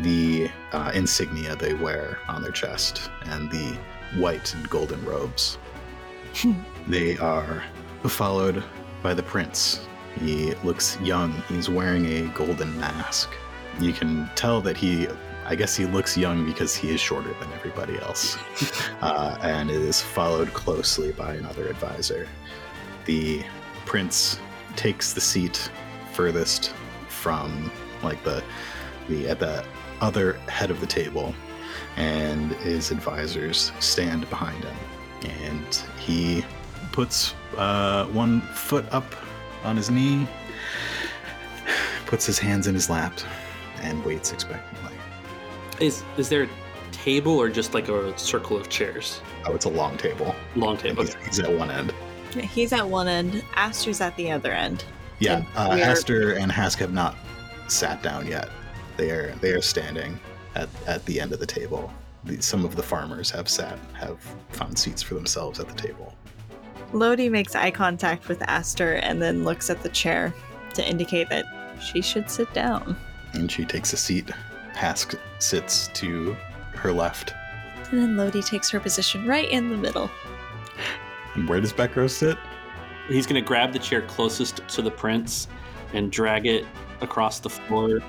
the 0.00 0.50
uh, 0.72 0.90
insignia 0.94 1.54
they 1.54 1.74
wear 1.74 2.18
on 2.28 2.42
their 2.42 2.52
chest 2.52 3.10
and 3.26 3.50
the 3.50 3.76
white 4.16 4.54
and 4.54 4.68
golden 4.68 5.04
robes. 5.04 5.58
they 6.88 7.16
are 7.18 7.62
followed 8.04 8.62
by 9.02 9.14
the 9.14 9.22
prince. 9.22 9.86
He 10.18 10.54
looks 10.64 10.98
young. 11.00 11.32
He's 11.48 11.68
wearing 11.68 12.06
a 12.06 12.28
golden 12.34 12.78
mask. 12.78 13.30
You 13.80 13.92
can 13.92 14.30
tell 14.34 14.60
that 14.62 14.76
he, 14.76 15.08
I 15.44 15.54
guess 15.54 15.76
he 15.76 15.86
looks 15.86 16.16
young 16.16 16.44
because 16.44 16.74
he 16.74 16.90
is 16.90 17.00
shorter 17.00 17.32
than 17.40 17.52
everybody 17.52 17.98
else. 17.98 18.36
uh, 19.00 19.38
and 19.42 19.70
is 19.70 20.00
followed 20.00 20.52
closely 20.52 21.12
by 21.12 21.34
another 21.34 21.68
advisor. 21.68 22.28
The 23.06 23.44
prince 23.84 24.38
takes 24.76 25.12
the 25.12 25.20
seat 25.20 25.70
furthest 26.12 26.74
from 27.08 27.70
like 28.02 28.22
the 28.24 28.42
the 29.08 29.28
at 29.28 29.38
the 29.38 29.64
other 30.00 30.34
head 30.48 30.70
of 30.70 30.80
the 30.80 30.86
table 30.86 31.34
and 31.96 32.52
his 32.54 32.90
advisors 32.90 33.72
stand 33.78 34.28
behind 34.30 34.64
him 34.64 34.76
and 35.22 35.76
he 35.98 36.44
puts 36.90 37.34
uh, 37.56 38.06
one 38.06 38.40
foot 38.40 38.84
up 38.92 39.14
on 39.64 39.76
his 39.76 39.90
knee 39.90 40.26
puts 42.06 42.26
his 42.26 42.38
hands 42.38 42.66
in 42.66 42.74
his 42.74 42.90
lap 42.90 43.12
and 43.82 44.02
waits 44.04 44.32
expectantly 44.32 44.92
Is 45.80 46.02
is 46.16 46.28
there 46.28 46.44
a 46.44 46.48
table 46.92 47.32
or 47.40 47.48
just 47.48 47.74
like 47.74 47.88
a 47.88 48.16
circle 48.18 48.56
of 48.56 48.68
chairs? 48.68 49.20
oh 49.46 49.54
it's 49.54 49.64
a 49.64 49.68
long 49.70 49.96
table 49.96 50.34
Long 50.56 50.76
table. 50.76 51.02
he's, 51.04 51.14
he's 51.26 51.40
at 51.40 51.52
one 51.52 51.70
end 51.70 51.92
Yeah, 52.34 52.42
He's 52.42 52.72
at 52.72 52.88
one 52.88 53.08
end, 53.08 53.44
Aster's 53.56 54.00
at 54.00 54.16
the 54.16 54.30
other 54.30 54.52
end. 54.52 54.84
yeah 55.18 55.36
And 55.36 55.46
uh, 55.56 55.60
are- 55.84 55.90
Aster 55.90 56.32
and 56.34 56.50
Hask 56.50 56.78
have 56.78 56.92
not 56.92 57.16
sat 57.68 58.02
down 58.02 58.26
yet 58.26 58.48
they 58.96 59.10
are 59.10 59.34
they 59.40 59.52
are 59.52 59.62
standing 59.62 60.18
at, 60.54 60.68
at 60.86 61.04
the 61.06 61.20
end 61.20 61.32
of 61.32 61.40
the 61.40 61.46
table 61.46 61.92
the, 62.24 62.40
some 62.42 62.64
of 62.64 62.76
the 62.76 62.82
farmers 62.82 63.30
have 63.30 63.48
sat 63.48 63.78
have 63.94 64.18
found 64.50 64.78
seats 64.78 65.02
for 65.02 65.14
themselves 65.14 65.58
at 65.60 65.66
the 65.68 65.74
table 65.74 66.14
Lodi 66.92 67.30
makes 67.30 67.54
eye 67.56 67.70
contact 67.70 68.28
with 68.28 68.42
Aster 68.42 68.94
and 68.96 69.20
then 69.22 69.44
looks 69.44 69.70
at 69.70 69.82
the 69.82 69.88
chair 69.88 70.34
to 70.74 70.86
indicate 70.86 71.30
that 71.30 71.46
she 71.82 72.02
should 72.02 72.30
sit 72.30 72.52
down. 72.52 72.96
And 73.34 73.50
she 73.50 73.64
takes 73.64 73.92
a 73.92 73.96
seat. 73.96 74.30
Hask 74.74 75.14
sits 75.38 75.88
to 75.94 76.36
her 76.74 76.92
left. 76.92 77.34
And 77.90 78.00
then 78.00 78.16
Lodi 78.16 78.42
takes 78.42 78.70
her 78.70 78.80
position 78.80 79.26
right 79.26 79.48
in 79.50 79.70
the 79.70 79.76
middle. 79.76 80.10
And 81.34 81.48
where 81.48 81.60
does 81.60 81.72
Beckro 81.72 82.08
sit? 82.08 82.38
He's 83.08 83.26
gonna 83.26 83.42
grab 83.42 83.72
the 83.72 83.78
chair 83.78 84.02
closest 84.02 84.66
to 84.68 84.82
the 84.82 84.90
prince 84.90 85.48
and 85.92 86.10
drag 86.10 86.46
it 86.46 86.64
across 87.00 87.40
the 87.40 87.50
floor 87.50 88.00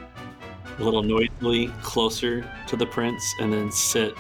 a 0.79 0.83
little 0.83 1.03
noisily 1.03 1.67
closer 1.81 2.49
to 2.67 2.75
the 2.75 2.86
prince 2.86 3.23
and 3.39 3.51
then 3.51 3.71
sit 3.71 4.13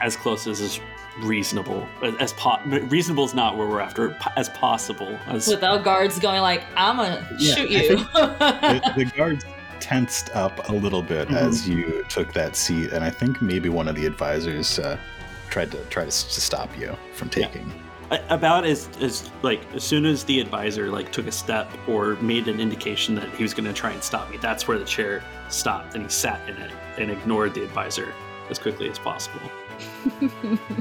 as 0.00 0.16
close 0.16 0.46
as 0.46 0.60
is 0.60 0.80
reasonable 1.20 1.86
as, 2.02 2.14
as 2.16 2.32
po- 2.34 2.58
reasonable 2.66 3.24
is 3.24 3.34
not 3.34 3.56
where 3.56 3.66
we're 3.66 3.80
after 3.80 4.16
as 4.36 4.50
possible 4.50 5.18
as 5.26 5.48
Without 5.48 5.82
guards 5.82 6.18
going 6.18 6.42
like, 6.42 6.62
I'm 6.76 6.96
gonna 6.96 7.26
Yeah, 7.38 7.54
shoot 7.54 7.70
I 7.70 7.74
you. 7.74 7.96
The, 8.16 8.92
the 8.96 9.04
guards 9.16 9.44
tensed 9.80 10.30
up 10.34 10.68
a 10.68 10.72
little 10.72 11.02
bit 11.02 11.28
Mhm. 11.28 11.36
as 11.36 11.68
you 11.68 12.04
took 12.08 12.32
that 12.32 12.56
seat, 12.56 12.92
and 12.92 13.04
I 13.04 13.10
think 13.10 13.40
maybe 13.42 13.68
one 13.68 13.88
of 13.88 13.94
the 13.96 14.06
advisors 14.06 14.78
uh, 14.78 14.96
tried 15.50 15.70
to 15.72 15.78
try 15.90 16.04
to, 16.04 16.10
to 16.10 16.40
stop 16.40 16.70
you 16.78 16.96
from 17.14 17.30
Yeah. 17.36 17.46
taking. 17.46 17.72
A- 18.10 18.20
about 18.30 18.64
as 18.64 18.88
as 19.00 19.28
like 19.42 19.60
as 19.74 19.82
soon 19.82 20.06
as 20.06 20.22
the 20.24 20.38
advisor 20.40 20.90
like 20.90 21.10
took 21.10 21.26
a 21.26 21.32
step 21.32 21.68
or 21.88 22.14
made 22.20 22.46
an 22.46 22.60
indication 22.60 23.16
that 23.16 23.28
he 23.34 23.42
was 23.42 23.52
going 23.52 23.64
to 23.66 23.72
try 23.72 23.90
and 23.90 24.00
stop 24.00 24.30
me 24.30 24.36
that's 24.36 24.68
where 24.68 24.78
the 24.78 24.84
chair 24.84 25.24
stopped 25.48 25.94
and 25.96 26.04
he 26.04 26.08
sat 26.08 26.40
in 26.48 26.56
it 26.56 26.70
and 26.98 27.10
ignored 27.10 27.52
the 27.52 27.64
advisor 27.64 28.12
as 28.48 28.60
quickly 28.60 28.88
as 28.88 28.96
possible 28.96 29.40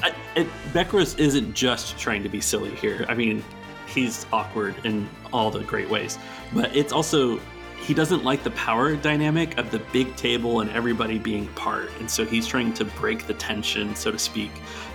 I, 0.03 0.13
it, 0.35 0.47
Bekros 0.71 1.17
isn't 1.17 1.55
just 1.55 1.97
trying 1.97 2.21
to 2.21 2.29
be 2.29 2.39
silly 2.41 2.75
here 2.75 3.05
i 3.09 3.15
mean 3.15 3.43
he's 3.87 4.27
awkward 4.31 4.75
in 4.85 5.09
all 5.33 5.49
the 5.49 5.63
great 5.63 5.89
ways 5.89 6.19
but 6.53 6.75
it's 6.75 6.93
also 6.93 7.39
he 7.85 7.93
doesn't 7.93 8.23
like 8.23 8.43
the 8.43 8.51
power 8.51 8.95
dynamic 8.95 9.57
of 9.57 9.69
the 9.71 9.79
big 9.91 10.15
table 10.15 10.61
and 10.61 10.71
everybody 10.71 11.19
being 11.19 11.47
part 11.49 11.89
and 11.99 12.09
so 12.09 12.25
he's 12.25 12.47
trying 12.47 12.73
to 12.73 12.83
break 12.83 13.27
the 13.27 13.33
tension 13.35 13.95
so 13.95 14.11
to 14.11 14.19
speak 14.19 14.51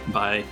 by 0.08 0.44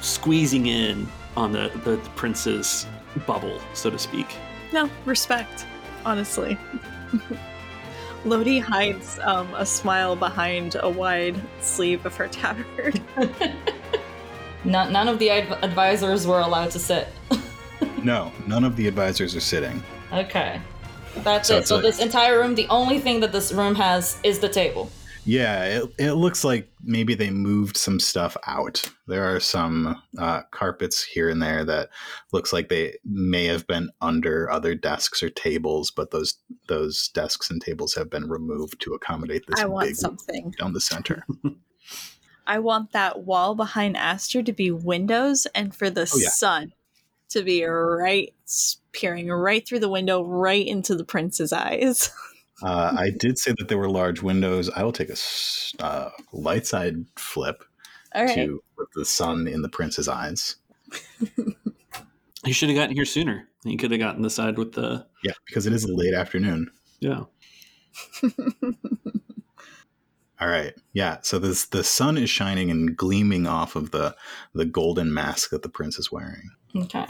squeezing 0.00 0.66
in 0.66 1.06
on 1.36 1.52
the, 1.52 1.70
the, 1.84 1.92
the 1.96 2.10
prince's 2.10 2.86
bubble, 3.26 3.60
so 3.74 3.90
to 3.90 3.98
speak. 3.98 4.26
No, 4.72 4.90
respect, 5.04 5.66
honestly. 6.04 6.58
Lodi 8.24 8.58
hides 8.58 9.18
um, 9.20 9.52
a 9.54 9.64
smile 9.64 10.14
behind 10.14 10.76
a 10.80 10.88
wide 10.88 11.40
sleeve 11.60 12.04
of 12.04 12.14
her 12.16 12.28
tabard. 12.28 13.00
none, 14.64 14.92
none 14.92 15.08
of 15.08 15.18
the 15.18 15.30
adv- 15.30 15.62
advisors 15.62 16.26
were 16.26 16.40
allowed 16.40 16.70
to 16.72 16.78
sit. 16.78 17.08
No, 18.02 18.32
none 18.46 18.64
of 18.64 18.76
the 18.76 18.88
advisors 18.88 19.36
are 19.36 19.40
sitting. 19.40 19.82
Okay. 20.10 20.58
That's 21.18 21.48
So 21.48 21.58
it. 21.58 21.68
So 21.68 21.78
a- 21.78 21.82
this 21.82 21.98
entire 22.00 22.38
room, 22.38 22.54
the 22.54 22.68
only 22.68 22.98
thing 22.98 23.20
that 23.20 23.32
this 23.32 23.52
room 23.52 23.74
has 23.74 24.18
is 24.22 24.38
the 24.38 24.48
table. 24.48 24.90
Yeah, 25.26 25.64
it, 25.64 25.84
it 25.98 26.12
looks 26.14 26.44
like 26.44 26.70
maybe 26.82 27.14
they 27.14 27.28
moved 27.28 27.76
some 27.76 28.00
stuff 28.00 28.38
out. 28.46 28.90
There 29.06 29.24
are 29.34 29.38
some 29.38 30.00
uh, 30.18 30.42
carpets 30.50 31.02
here 31.02 31.28
and 31.28 31.42
there 31.42 31.62
that 31.66 31.90
looks 32.32 32.54
like 32.54 32.70
they 32.70 32.96
may 33.04 33.44
have 33.44 33.66
been 33.66 33.90
under 34.00 34.50
other 34.50 34.74
desks 34.74 35.22
or 35.22 35.28
tables, 35.28 35.90
but 35.90 36.10
those 36.10 36.38
those 36.68 37.08
desks 37.08 37.50
and 37.50 37.60
tables 37.60 37.94
have 37.96 38.08
been 38.08 38.30
removed 38.30 38.80
to 38.80 38.94
accommodate 38.94 39.44
this 39.46 39.60
I 39.60 39.66
want 39.66 39.88
big 39.88 39.96
something. 39.96 40.54
down 40.58 40.72
the 40.72 40.80
center. 40.80 41.26
I 42.46 42.58
want 42.58 42.92
that 42.92 43.20
wall 43.24 43.54
behind 43.54 43.98
Aster 43.98 44.42
to 44.42 44.52
be 44.52 44.70
windows 44.70 45.46
and 45.54 45.74
for 45.74 45.90
the 45.90 46.10
Oh, 46.12 46.18
yeah. 46.18 46.28
sun 46.30 46.72
to 47.30 47.42
be 47.42 47.64
right 47.64 48.32
peering 48.92 49.28
right 49.30 49.66
through 49.66 49.78
the 49.80 49.88
window 49.88 50.22
right 50.22 50.66
into 50.66 50.94
the 50.94 51.04
prince's 51.04 51.52
eyes. 51.52 52.10
Uh, 52.62 52.94
I 52.94 53.08
did 53.18 53.38
say 53.38 53.54
that 53.56 53.68
there 53.68 53.78
were 53.78 53.88
large 53.88 54.20
windows. 54.20 54.68
I 54.68 54.82
will 54.82 54.92
take 54.92 55.08
a 55.08 55.16
uh, 55.82 56.10
light 56.34 56.66
side 56.66 57.06
flip 57.16 57.64
All 58.14 58.22
right. 58.26 58.34
to 58.34 58.62
put 58.76 58.88
the 58.94 59.06
sun 59.06 59.48
in 59.48 59.62
the 59.62 59.70
prince's 59.70 60.08
eyes. 60.08 60.56
You 62.44 62.52
should 62.52 62.68
have 62.68 62.76
gotten 62.76 62.94
here 62.94 63.06
sooner. 63.06 63.48
You 63.64 63.78
could 63.78 63.90
have 63.92 64.00
gotten 64.00 64.20
the 64.20 64.28
side 64.28 64.58
with 64.58 64.72
the 64.72 65.06
Yeah, 65.24 65.32
because 65.46 65.66
it 65.66 65.72
is 65.72 65.84
a 65.84 65.94
late 65.94 66.12
afternoon. 66.12 66.70
yeah. 67.00 67.24
All 70.38 70.48
right. 70.48 70.74
Yeah. 70.92 71.18
So 71.22 71.38
this 71.38 71.66
the 71.66 71.82
sun 71.84 72.16
is 72.18 72.28
shining 72.30 72.70
and 72.70 72.96
gleaming 72.96 73.46
off 73.46 73.76
of 73.76 73.90
the 73.90 74.14
the 74.54 74.64
golden 74.64 75.12
mask 75.14 75.48
that 75.48 75.62
the 75.62 75.68
prince 75.68 75.98
is 75.98 76.10
wearing. 76.12 76.50
Okay. 76.76 77.06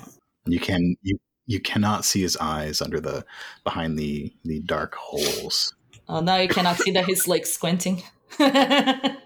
You 0.47 0.61
can 0.61 0.97
you 1.03 1.19
you 1.47 1.61
cannot 1.61 2.05
see 2.05 2.23
his 2.23 2.37
eyes 2.37 2.81
under 2.81 3.01
the 3.01 3.25
behind 3.65 3.99
the 3.99 4.33
the 4.45 4.61
dark 4.61 4.95
holes. 4.95 5.75
Oh, 6.09 6.21
now 6.21 6.37
you 6.37 6.49
cannot 6.49 6.77
see 6.77 6.91
that 6.93 7.07
he's 7.07 7.29
like 7.29 7.47
squinting. 7.47 8.03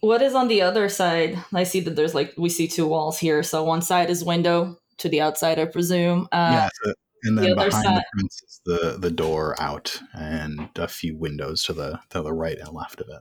What 0.00 0.22
is 0.22 0.34
on 0.34 0.48
the 0.48 0.62
other 0.62 0.88
side? 0.88 1.38
I 1.52 1.64
see 1.64 1.80
that 1.80 1.94
there's 1.94 2.14
like 2.14 2.32
we 2.38 2.48
see 2.48 2.66
two 2.66 2.86
walls 2.86 3.18
here. 3.18 3.42
So 3.42 3.62
one 3.62 3.82
side 3.82 4.08
is 4.08 4.24
window 4.24 4.78
to 4.98 5.08
the 5.08 5.20
outside, 5.20 5.58
I 5.58 5.66
presume. 5.66 6.26
Uh, 6.32 6.52
yeah, 6.52 6.68
so, 6.82 6.94
and 7.24 7.36
then 7.38 7.44
other 7.52 7.68
behind 7.68 7.84
the 7.84 7.96
side- 7.96 8.04
prince 8.14 8.42
is 8.42 8.60
the 8.64 8.96
the 8.98 9.10
door 9.10 9.60
out, 9.60 10.00
and 10.14 10.70
a 10.76 10.88
few 10.88 11.16
windows 11.18 11.62
to 11.64 11.74
the 11.74 12.00
to 12.10 12.22
the 12.22 12.32
right 12.32 12.58
and 12.58 12.72
left 12.72 13.00
of 13.00 13.08
it. 13.10 13.20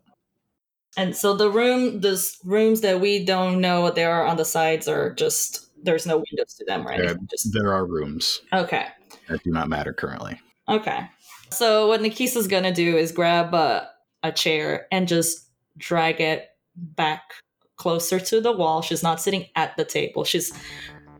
And 0.97 1.15
so 1.15 1.35
the 1.35 1.51
room, 1.51 1.99
those 2.01 2.37
rooms 2.43 2.81
that 2.81 2.99
we 2.99 3.23
don't 3.23 3.61
know 3.61 3.81
what 3.81 3.95
they 3.95 4.05
are 4.05 4.25
on 4.25 4.37
the 4.37 4.45
sides 4.45 4.87
are 4.87 5.13
just 5.13 5.68
there's 5.83 6.05
no 6.05 6.17
windows 6.17 6.53
to 6.55 6.65
them, 6.65 6.85
right? 6.85 6.99
There, 6.99 7.15
Just 7.29 7.53
there 7.53 7.73
are 7.73 7.85
rooms 7.85 8.41
okay, 8.53 8.87
that 9.27 9.43
do 9.43 9.51
not 9.51 9.69
matter 9.69 9.93
currently. 9.93 10.39
okay. 10.67 11.07
So 11.51 11.87
what 11.87 12.01
Nikisa's 12.01 12.47
gonna 12.47 12.73
do 12.73 12.95
is 12.97 13.11
grab 13.11 13.53
a 13.53 13.89
a 14.23 14.31
chair 14.31 14.87
and 14.91 15.07
just 15.07 15.49
drag 15.77 16.19
it 16.21 16.49
back 16.75 17.21
closer 17.77 18.19
to 18.19 18.41
the 18.41 18.51
wall. 18.51 18.81
She's 18.81 19.01
not 19.01 19.19
sitting 19.21 19.45
at 19.55 19.75
the 19.77 19.85
table. 19.85 20.23
She's 20.25 20.51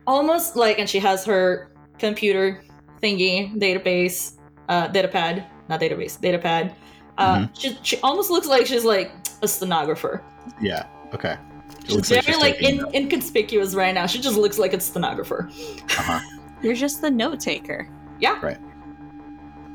almost 0.06 0.54
like, 0.54 0.78
and 0.78 0.88
she 0.88 0.98
has 1.00 1.24
her 1.24 1.72
computer 1.98 2.62
thingy 3.02 3.56
database, 3.58 4.34
uh, 4.68 4.88
datapad, 4.88 5.46
not 5.68 5.80
database, 5.80 6.20
datapad. 6.20 6.74
Uh, 7.18 7.46
she, 7.54 7.76
she 7.82 7.98
almost 8.02 8.30
looks 8.30 8.46
like 8.46 8.66
she's 8.66 8.84
like 8.84 9.12
a 9.42 9.48
stenographer. 9.48 10.22
Yeah. 10.60 10.86
Okay. 11.14 11.36
It 11.80 11.86
She's 11.86 11.96
looks 11.96 12.08
very 12.08 12.22
she's 12.22 12.38
like 12.38 12.62
in, 12.62 12.78
notes. 12.78 12.94
inconspicuous 12.94 13.74
right 13.74 13.94
now. 13.94 14.06
She 14.06 14.20
just 14.20 14.36
looks 14.36 14.58
like 14.58 14.72
a 14.74 14.80
stenographer. 14.80 15.48
Uh-huh. 15.50 16.20
You're 16.62 16.74
just 16.74 17.00
the 17.00 17.10
note 17.10 17.40
taker. 17.40 17.88
Yeah. 18.20 18.38
Right. 18.42 18.58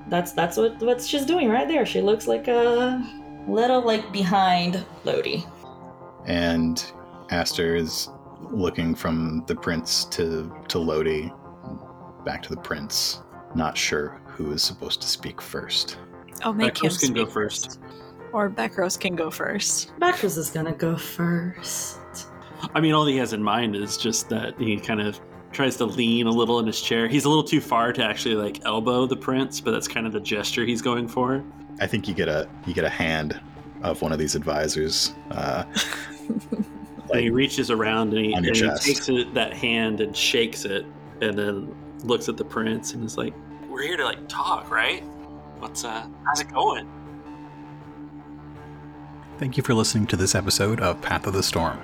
That's 0.07 0.33
that's 0.33 0.55
what 0.57 0.79
what 0.81 1.01
she's 1.01 1.25
doing 1.25 1.49
right 1.49 1.67
there. 1.67 1.85
She 1.85 1.99
looks 2.01 2.27
like 2.27 2.47
a 2.47 3.03
little 3.47 3.81
like 3.81 4.11
behind 4.11 4.85
Lodi. 5.03 5.43
And 6.25 6.83
Aster 7.31 7.75
is 7.75 8.09
looking 8.51 8.93
from 8.93 9.43
the 9.47 9.55
prince 9.55 10.05
to 10.05 10.51
to 10.67 10.77
Lodi, 10.79 11.31
back 12.23 12.43
to 12.43 12.49
the 12.49 12.61
prince. 12.61 13.21
Not 13.55 13.75
sure 13.77 14.21
who 14.27 14.51
is 14.51 14.61
supposed 14.61 15.01
to 15.01 15.07
speak 15.07 15.41
first. 15.41 15.97
Oh, 16.43 16.53
make 16.53 16.77
him 16.77 16.89
Bekros 16.89 16.99
can 16.99 17.13
go 17.13 17.23
speak 17.23 17.33
first. 17.33 17.79
Or 18.35 18.49
Bekros 18.49 18.99
can 18.99 19.15
go 19.15 19.31
first. 19.31 19.97
Bekros 19.97 20.37
is 20.37 20.49
gonna 20.49 20.73
go 20.73 20.97
first. 20.97 21.99
I 22.73 22.81
mean, 22.81 22.93
all 22.93 23.05
he 23.05 23.15
has 23.15 23.31
in 23.31 23.41
mind 23.41 23.77
is 23.77 23.95
just 23.95 24.27
that 24.27 24.59
he 24.59 24.75
kind 24.75 24.99
of 24.99 25.17
tries 25.53 25.77
to 25.77 25.85
lean 25.85 26.27
a 26.27 26.31
little 26.31 26.59
in 26.59 26.67
his 26.67 26.81
chair. 26.81 27.07
He's 27.07 27.23
a 27.23 27.29
little 27.29 27.45
too 27.45 27.61
far 27.61 27.93
to 27.93 28.03
actually 28.03 28.35
like 28.35 28.65
elbow 28.65 29.05
the 29.05 29.15
prince, 29.15 29.61
but 29.61 29.71
that's 29.71 29.87
kind 29.87 30.05
of 30.05 30.11
the 30.11 30.19
gesture 30.19 30.65
he's 30.65 30.81
going 30.81 31.07
for. 31.07 31.45
I 31.79 31.87
think 31.87 32.09
you 32.09 32.13
get 32.13 32.27
a 32.27 32.49
you 32.65 32.73
get 32.73 32.83
a 32.83 32.89
hand 32.89 33.39
of 33.83 34.01
one 34.01 34.11
of 34.11 34.19
these 34.19 34.35
advisors. 34.35 35.13
Uh, 35.31 35.63
And 37.11 37.21
he 37.21 37.29
reaches 37.29 37.71
around 37.71 38.13
and 38.13 38.25
he, 38.25 38.33
and 38.33 38.45
he 38.45 38.51
takes 38.51 39.07
it, 39.07 39.33
that 39.35 39.53
hand 39.53 40.01
and 40.01 40.17
shakes 40.17 40.65
it, 40.65 40.85
and 41.21 41.37
then 41.37 41.73
looks 42.03 42.27
at 42.27 42.35
the 42.35 42.43
prince 42.43 42.93
and 42.93 43.05
is 43.05 43.15
like, 43.15 43.33
"We're 43.69 43.83
here 43.83 43.95
to 43.95 44.03
like 44.03 44.27
talk, 44.27 44.71
right? 44.71 45.03
What's 45.59 45.85
uh, 45.85 46.07
how's 46.25 46.41
it 46.41 46.51
going?" 46.51 46.89
Thank 49.37 49.57
you 49.57 49.63
for 49.63 49.73
listening 49.73 50.07
to 50.07 50.15
this 50.15 50.33
episode 50.33 50.79
of 50.79 51.01
Path 51.01 51.27
of 51.27 51.33
the 51.33 51.43
Storm. 51.43 51.77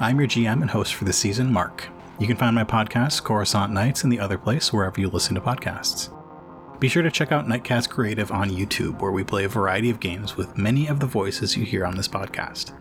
I'm 0.00 0.18
your 0.18 0.26
GM 0.26 0.62
and 0.62 0.70
host 0.70 0.94
for 0.94 1.04
this 1.04 1.18
season, 1.18 1.52
Mark. 1.52 1.86
You 2.18 2.26
can 2.26 2.38
find 2.38 2.54
my 2.54 2.64
podcast, 2.64 3.22
Coruscant 3.22 3.70
Nights, 3.70 4.02
in 4.02 4.08
the 4.08 4.18
other 4.18 4.38
place 4.38 4.72
wherever 4.72 4.98
you 4.98 5.10
listen 5.10 5.34
to 5.34 5.40
podcasts. 5.42 6.08
Be 6.80 6.88
sure 6.88 7.02
to 7.02 7.10
check 7.10 7.32
out 7.32 7.46
Nightcast 7.46 7.90
Creative 7.90 8.32
on 8.32 8.48
YouTube, 8.48 9.02
where 9.02 9.12
we 9.12 9.24
play 9.24 9.44
a 9.44 9.48
variety 9.48 9.90
of 9.90 10.00
games 10.00 10.38
with 10.38 10.56
many 10.56 10.86
of 10.86 10.98
the 10.98 11.06
voices 11.06 11.54
you 11.54 11.66
hear 11.66 11.84
on 11.84 11.96
this 11.96 12.08
podcast. 12.08 12.72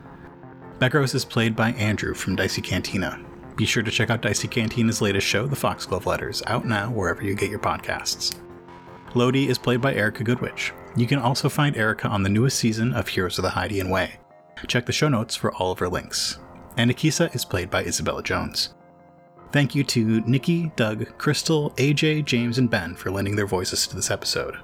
Bekros 0.80 1.13
is 1.13 1.26
played 1.26 1.53
by 1.53 1.72
Andrew 1.72 2.13
from 2.13 2.38
Dicey 2.38 2.61
Cantina. 2.61 3.20
Be 3.57 3.66
sure 3.66 3.84
to 3.84 3.91
check 3.91 4.09
out 4.09 4.22
Dicey 4.22 4.47
Cantina's 4.47 5.01
latest 5.01 5.28
show, 5.28 5.45
The 5.45 5.57
Foxglove 5.57 6.05
Letters, 6.05 6.41
out 6.47 6.66
now 6.66 6.89
wherever 6.89 7.22
you 7.22 7.36
get 7.36 7.49
your 7.49 7.59
podcasts. 7.59 8.34
Lodi 9.13 9.49
is 9.49 9.57
played 9.57 9.82
by 9.82 9.93
Erica 9.93 10.24
Goodwitch. 10.24 10.72
You 10.95 11.07
can 11.07 11.19
also 11.19 11.49
find 11.49 11.75
Erica 11.75 12.07
on 12.07 12.23
the 12.23 12.29
newest 12.29 12.57
season 12.57 12.93
of 12.93 13.09
Heroes 13.09 13.37
of 13.37 13.43
the 13.43 13.49
Hydian 13.49 13.89
Way. 13.89 14.15
Check 14.67 14.85
the 14.85 14.93
show 14.93 15.09
notes 15.09 15.35
for 15.35 15.53
all 15.55 15.71
of 15.71 15.79
her 15.79 15.89
links. 15.89 16.39
And 16.77 16.89
Nikisa 16.89 17.33
is 17.35 17.45
played 17.45 17.69
by 17.69 17.83
Isabella 17.83 18.23
Jones. 18.23 18.73
Thank 19.51 19.75
you 19.75 19.83
to 19.85 20.21
Nikki, 20.21 20.71
Doug, 20.75 21.17
Krystal, 21.17 21.75
AJ, 21.77 22.25
James, 22.25 22.57
and 22.57 22.69
Ben 22.69 22.95
for 22.95 23.11
lending 23.11 23.35
their 23.35 23.45
voices 23.45 23.87
to 23.87 23.95
this 23.95 24.11
episode. 24.11 24.57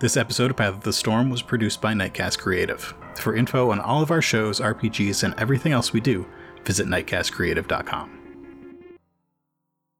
This 0.00 0.16
episode 0.16 0.50
of 0.50 0.56
Path 0.56 0.74
of 0.74 0.80
the 0.82 0.92
Storm 0.92 1.28
was 1.28 1.42
produced 1.42 1.80
by 1.80 1.92
Nightcast 1.92 2.38
Creative. 2.38 2.94
For 3.16 3.34
info 3.34 3.70
on 3.72 3.80
all 3.80 4.02
of 4.02 4.12
our 4.12 4.22
shows, 4.22 4.60
RPGs, 4.60 5.24
and 5.24 5.34
everything 5.38 5.72
else 5.72 5.92
we 5.92 6.00
do, 6.00 6.26
visit 6.64 6.86
nightcastcreative.com. 6.86 8.17